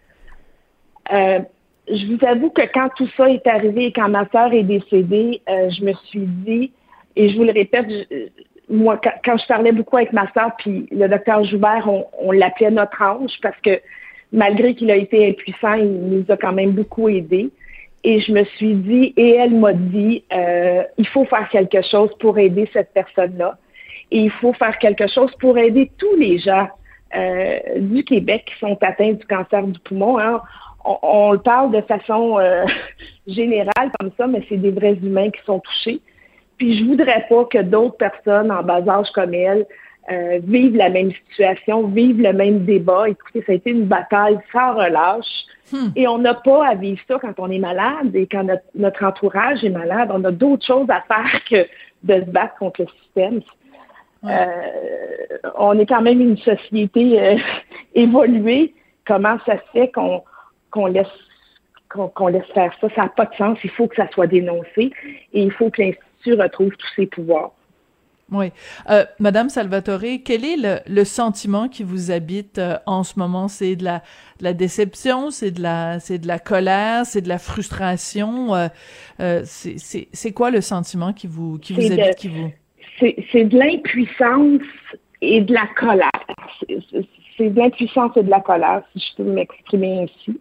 Je 1.92 2.06
vous 2.08 2.26
avoue 2.26 2.50
que 2.50 2.62
quand 2.74 2.90
tout 2.96 3.08
ça 3.18 3.30
est 3.30 3.46
arrivé 3.46 3.86
et 3.86 3.92
quand 3.92 4.10
ma 4.10 4.28
sœur 4.30 4.54
est 4.54 4.64
décédée, 4.64 5.42
je 5.48 5.84
me 5.84 5.94
suis 6.06 6.26
dit, 6.26 6.72
et 7.16 7.30
je 7.30 7.38
vous 7.38 7.44
le 7.44 7.52
répète, 7.52 7.88
moi, 8.70 9.00
quand, 9.26 9.38
je 9.38 9.46
parlais 9.48 9.72
beaucoup 9.72 9.98
avec 9.98 10.14
ma 10.14 10.32
sœur, 10.32 10.52
puis 10.58 10.88
le 10.92 11.08
docteur 11.08 11.44
Joubert, 11.44 11.88
on, 11.88 12.06
on 12.20 12.32
l'appelait 12.32 12.72
notre 12.72 13.02
ange 13.02 13.34
parce 13.42 13.60
que 13.62 13.80
malgré 14.32 14.76
qu'il 14.76 14.90
a 14.92 14.96
été 14.96 15.28
impuissant, 15.28 15.74
il 15.74 15.92
nous 15.92 16.26
a 16.30 16.38
quand 16.38 16.54
même 16.54 16.72
beaucoup 16.72 17.10
aidés. 17.10 17.50
Et 18.04 18.20
je 18.20 18.32
me 18.32 18.44
suis 18.44 18.74
dit, 18.74 19.14
et 19.16 19.36
elle 19.36 19.54
m'a 19.54 19.74
dit, 19.74 20.24
euh, 20.34 20.84
il 20.98 21.08
faut 21.08 21.26
faire 21.26 21.48
quelque 21.50 21.82
chose 21.84 22.10
pour 22.20 22.40
aider 22.40 22.68
cette 22.74 22.94
personne-là. 22.94 23.58
Et 24.10 24.20
il 24.20 24.32
faut 24.32 24.54
faire 24.54 24.78
quelque 24.80 25.08
chose 25.08 25.32
pour 25.40 25.58
aider 25.58 25.92
tous 25.98 26.16
les 26.16 26.40
gens 26.40 26.68
euh, 27.16 27.60
du 27.78 28.04
Québec 28.04 28.46
qui 28.48 28.60
sont 28.60 28.78
atteints 28.82 29.14
du 29.14 29.26
cancer 29.26 29.64
du 29.68 29.80
poumon. 29.80 30.18
Hein. 30.18 30.42
On, 30.84 31.32
le 31.32 31.40
parle 31.40 31.72
de 31.72 31.82
façon 31.82 32.40
euh, 32.40 32.66
générale 33.28 33.92
comme 34.00 34.12
ça, 34.18 34.28
mais 34.28 34.44
c'est 34.50 34.58
des 34.58 34.72
vrais 34.72 34.96
humains 34.96 35.30
qui 35.30 35.42
sont 35.46 35.60
touchés. 35.60 36.02
Puis 36.58 36.78
je 36.78 36.86
voudrais 36.86 37.26
pas 37.30 37.46
que 37.46 37.60
d'autres 37.60 37.98
personnes 37.98 38.52
en 38.52 38.64
bas 38.64 38.88
âge 38.88 39.12
comme 39.14 39.34
elle 39.34 39.66
euh, 40.12 40.40
vivent 40.44 40.76
la 40.76 40.90
même 40.90 41.12
situation, 41.12 41.88
vivent 41.88 42.22
le 42.22 42.34
même 42.34 42.66
débat. 42.66 43.08
Écoutez, 43.08 43.44
ça 43.46 43.52
a 43.52 43.56
été 43.56 43.70
une 43.70 43.86
bataille 43.86 44.40
sans 44.52 44.74
relâche. 44.74 45.46
Hmm. 45.72 45.90
Et 45.96 46.08
on 46.08 46.18
n'a 46.18 46.34
pas 46.34 46.68
à 46.68 46.76
vivre 46.76 47.00
ça 47.08 47.18
quand 47.20 47.34
on 47.38 47.50
est 47.50 47.60
malade 47.60 48.16
et 48.16 48.28
quand 48.28 48.46
notre, 48.76 49.06
entourage 49.06 49.64
est 49.64 49.70
malade. 49.70 50.10
On 50.12 50.24
a 50.24 50.32
d'autres 50.32 50.66
choses 50.66 50.90
à 50.90 51.02
faire 51.02 51.44
que 51.50 51.68
de 52.04 52.26
se 52.26 52.30
battre 52.30 52.56
contre 52.56 52.82
le 52.82 52.88
système. 53.04 53.42
Euh, 54.24 54.46
on 55.58 55.78
est 55.80 55.86
quand 55.86 56.02
même 56.02 56.20
une 56.20 56.38
société 56.38 57.22
euh, 57.22 57.38
évoluée. 57.96 58.74
Comment 59.06 59.38
ça 59.46 59.58
se 59.58 59.72
fait 59.72 59.92
qu'on 59.92 60.24
laisse 60.88 61.08
qu'on 61.90 62.28
laisse 62.28 62.46
faire 62.54 62.74
ça? 62.80 62.88
Ça 62.96 63.04
n'a 63.04 63.10
pas 63.10 63.26
de 63.26 63.36
sens. 63.36 63.58
Il 63.64 63.70
faut 63.72 63.88
que 63.88 63.96
ça 63.96 64.10
soit 64.12 64.28
dénoncé 64.28 64.92
et 65.34 65.44
il 65.44 65.52
faut 65.52 65.70
que 65.70 65.82
l'Institut 65.82 66.34
retrouve 66.34 66.72
tous 66.72 66.94
ses 66.96 67.08
pouvoirs. 67.08 67.52
Oui. 68.32 68.52
Euh, 68.90 69.04
Madame 69.20 69.50
Salvatore, 69.50 70.22
quel 70.24 70.46
est 70.46 70.82
le, 70.88 71.04
sentiment 71.04 71.68
qui 71.68 71.84
vous 71.84 72.12
habite 72.12 72.60
euh, 72.60 72.78
en 72.86 73.04
ce 73.04 73.20
moment? 73.20 73.50
C'est 73.50 73.76
de 73.76 73.84
la, 73.84 74.02
la 74.40 74.54
déception, 74.54 75.32
c'est 75.32 75.52
de 75.52 75.62
la, 75.62 76.00
c'est 76.00 76.18
de 76.18 76.28
la 76.28 76.40
colère, 76.40 77.06
c'est 77.06 77.22
de 77.22 77.28
la 77.28 77.40
frustration. 77.40 78.56
Euh, 78.56 78.68
euh 79.20 79.42
c'est 79.44 80.32
quoi 80.34 80.50
le 80.50 80.62
sentiment 80.62 81.12
qui 81.12 81.28
vous, 81.28 81.60
qui 81.60 81.74
vous 81.74 81.92
habite, 81.92 82.16
qui 82.16 82.30
vous? 82.30 82.52
C'est 83.00 83.44
de 83.44 83.58
l'impuissance 83.58 84.62
et 85.22 85.42
de 85.42 85.54
la 85.54 85.68
colère. 85.78 86.10
C'est 87.38 87.50
de 87.50 87.60
l'impuissance 87.60 88.16
et 88.16 88.24
de 88.24 88.30
la 88.30 88.40
colère, 88.40 88.84
si 88.94 89.04
je 89.12 89.24
peux 89.24 89.30
m'exprimer 89.30 90.04
ainsi. 90.04 90.40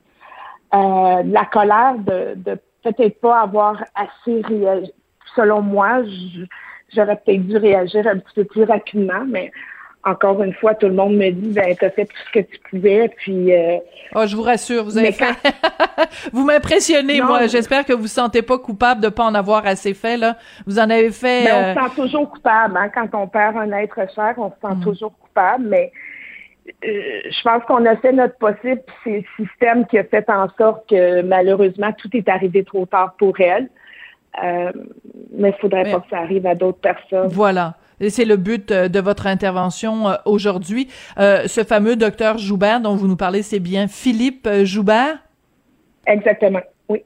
De 0.72 1.32
la 1.32 1.44
colère 1.46 1.96
de, 1.98 2.34
de 2.36 2.58
peut-être 2.82 3.20
pas 3.20 3.40
avoir 3.40 3.82
assez 3.94 4.42
réagi. 4.42 4.92
Selon 5.36 5.62
moi, 5.62 6.02
j'aurais 6.94 7.16
peut-être 7.16 7.46
dû 7.46 7.56
réagir 7.56 8.06
un 8.06 8.18
petit 8.18 8.34
peu 8.34 8.44
plus 8.44 8.64
rapidement, 8.64 9.24
mais 9.26 9.52
encore 10.02 10.42
une 10.42 10.54
fois, 10.54 10.74
tout 10.74 10.86
le 10.86 10.94
monde 10.94 11.14
me 11.14 11.30
dit, 11.30 11.50
ben, 11.50 11.76
t'as 11.78 11.90
fait 11.90 12.06
tout 12.06 12.16
ce 12.26 12.40
que 12.40 12.44
tu 12.44 12.58
pouvais, 12.70 13.10
puis... 13.18 13.54
Euh, 13.54 13.78
oh, 14.14 14.24
je 14.26 14.34
vous 14.34 14.42
rassure, 14.42 14.82
vous 14.84 14.96
avez 14.96 15.12
fait... 15.12 15.34
vous 16.32 16.44
m'impressionnez, 16.44 17.20
moi. 17.20 17.46
J'espère 17.46 17.84
que 17.84 17.92
vous 17.92 18.02
vous 18.02 18.08
sentez 18.08 18.40
pas 18.40 18.58
coupable 18.58 19.02
de 19.02 19.10
pas 19.10 19.24
en 19.24 19.34
avoir 19.34 19.66
assez 19.66 19.92
fait, 19.92 20.16
là. 20.16 20.38
Vous 20.66 20.78
en 20.78 20.88
avez 20.88 21.10
fait... 21.10 21.44
Ben, 21.44 21.54
on 21.54 21.74
se 21.74 21.78
euh, 21.78 21.88
sent 21.88 21.94
toujours 21.96 22.30
coupable, 22.30 22.76
hein. 22.78 22.88
Quand 22.88 23.08
on 23.12 23.28
perd 23.28 23.56
un 23.58 23.70
être 23.72 24.00
cher, 24.14 24.34
on 24.38 24.48
se 24.48 24.56
sent 24.62 24.74
mm. 24.76 24.82
toujours 24.82 25.12
coupable, 25.18 25.64
mais 25.68 25.92
euh, 25.92 26.09
je 26.82 27.42
pense 27.42 27.62
qu'on 27.64 27.84
a 27.86 27.96
fait 27.96 28.12
notre 28.12 28.36
possible, 28.36 28.82
c'est 29.04 29.24
le 29.38 29.44
système 29.44 29.86
qui 29.86 29.98
a 29.98 30.04
fait 30.04 30.28
en 30.28 30.48
sorte 30.56 30.88
que, 30.88 31.22
malheureusement, 31.22 31.92
tout 31.92 32.08
est 32.14 32.28
arrivé 32.28 32.64
trop 32.64 32.86
tard 32.86 33.14
pour 33.18 33.40
elle. 33.40 33.68
Euh, 34.42 34.72
mais 35.32 35.50
il 35.50 35.60
faudrait 35.60 35.90
pas 35.90 36.00
que 36.00 36.08
ça 36.08 36.18
arrive 36.18 36.46
à 36.46 36.54
d'autres 36.54 36.78
personnes. 36.78 37.28
Voilà. 37.28 37.74
Et 38.00 38.10
c'est 38.10 38.24
le 38.24 38.36
but 38.36 38.70
euh, 38.70 38.88
de 38.88 39.00
votre 39.00 39.26
intervention 39.26 40.08
euh, 40.08 40.14
aujourd'hui. 40.24 40.88
ce 41.16 41.64
fameux 41.66 41.96
docteur 41.96 42.38
Joubert 42.38 42.80
dont 42.80 42.94
vous 42.94 43.08
nous 43.08 43.16
parlez, 43.16 43.42
c'est 43.42 43.60
bien 43.60 43.88
Philippe 43.88 44.48
Joubert? 44.62 45.18
Exactement. 46.06 46.60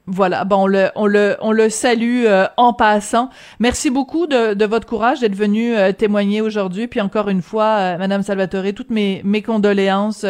Voilà, 0.07 0.45
bon, 0.45 0.63
on 0.63 0.67
le, 0.67 0.89
on 0.95 1.05
le, 1.05 1.37
on 1.41 1.51
le 1.51 1.69
salue 1.69 2.23
euh, 2.25 2.47
en 2.57 2.73
passant. 2.73 3.29
Merci 3.59 3.91
beaucoup 3.91 4.25
de, 4.25 4.55
de 4.55 4.65
votre 4.65 4.87
courage 4.87 5.19
d'être 5.19 5.35
venu 5.35 5.75
euh, 5.75 5.91
témoigner 5.91 6.41
aujourd'hui. 6.41 6.87
Puis 6.87 7.01
encore 7.01 7.29
une 7.29 7.43
fois, 7.43 7.65
euh, 7.65 7.97
Madame 7.97 8.23
Salvatore, 8.23 8.73
toutes 8.75 8.89
mes, 8.89 9.21
mes 9.23 9.41
condoléances 9.43 10.25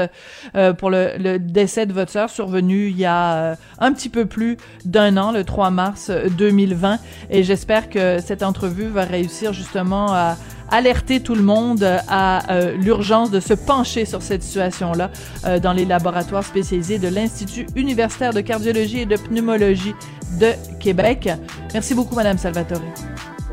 pour 0.77 0.89
le, 0.89 1.11
le, 1.17 1.39
décès 1.39 1.85
de 1.85 1.93
votre 1.93 2.11
sœur 2.11 2.29
survenu 2.29 2.87
il 2.87 2.97
y 2.97 3.05
a 3.05 3.55
un 3.79 3.93
petit 3.93 4.09
peu 4.09 4.25
plus 4.25 4.57
d'un 4.83 5.15
an, 5.17 5.31
le 5.31 5.43
3 5.43 5.69
mars 5.69 6.11
2020. 6.37 6.99
Et 7.29 7.43
j'espère 7.43 7.89
que 7.89 8.19
cette 8.19 8.43
entrevue 8.43 8.87
va 8.87 9.03
réussir 9.03 9.53
justement 9.53 10.11
à 10.11 10.35
alerter 10.71 11.19
tout 11.19 11.35
le 11.35 11.41
monde 11.41 11.83
à 12.07 12.51
euh, 12.51 12.75
l'urgence 12.75 13.31
de 13.31 13.39
se 13.39 13.53
pencher 13.53 14.05
sur 14.05 14.21
cette 14.21 14.43
situation-là 14.43 15.11
euh, 15.45 15.59
dans 15.59 15.73
les 15.73 15.85
laboratoires 15.85 16.43
spécialisés 16.43 16.99
de 16.99 17.07
l'Institut 17.07 17.67
universitaire 17.75 18.33
de 18.33 18.41
cardiologie 18.41 19.01
et 19.01 19.05
de 19.05 19.17
pneumologie 19.17 19.95
de 20.39 20.51
Québec. 20.79 21.29
Merci 21.73 21.93
beaucoup, 21.93 22.15
Madame 22.15 22.37
Salvatore. 22.37 22.81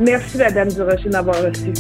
Merci, 0.01 0.38
Madame 0.38 0.68
Durocher, 0.68 1.09
d'avoir 1.11 1.37
reçu. 1.42 1.72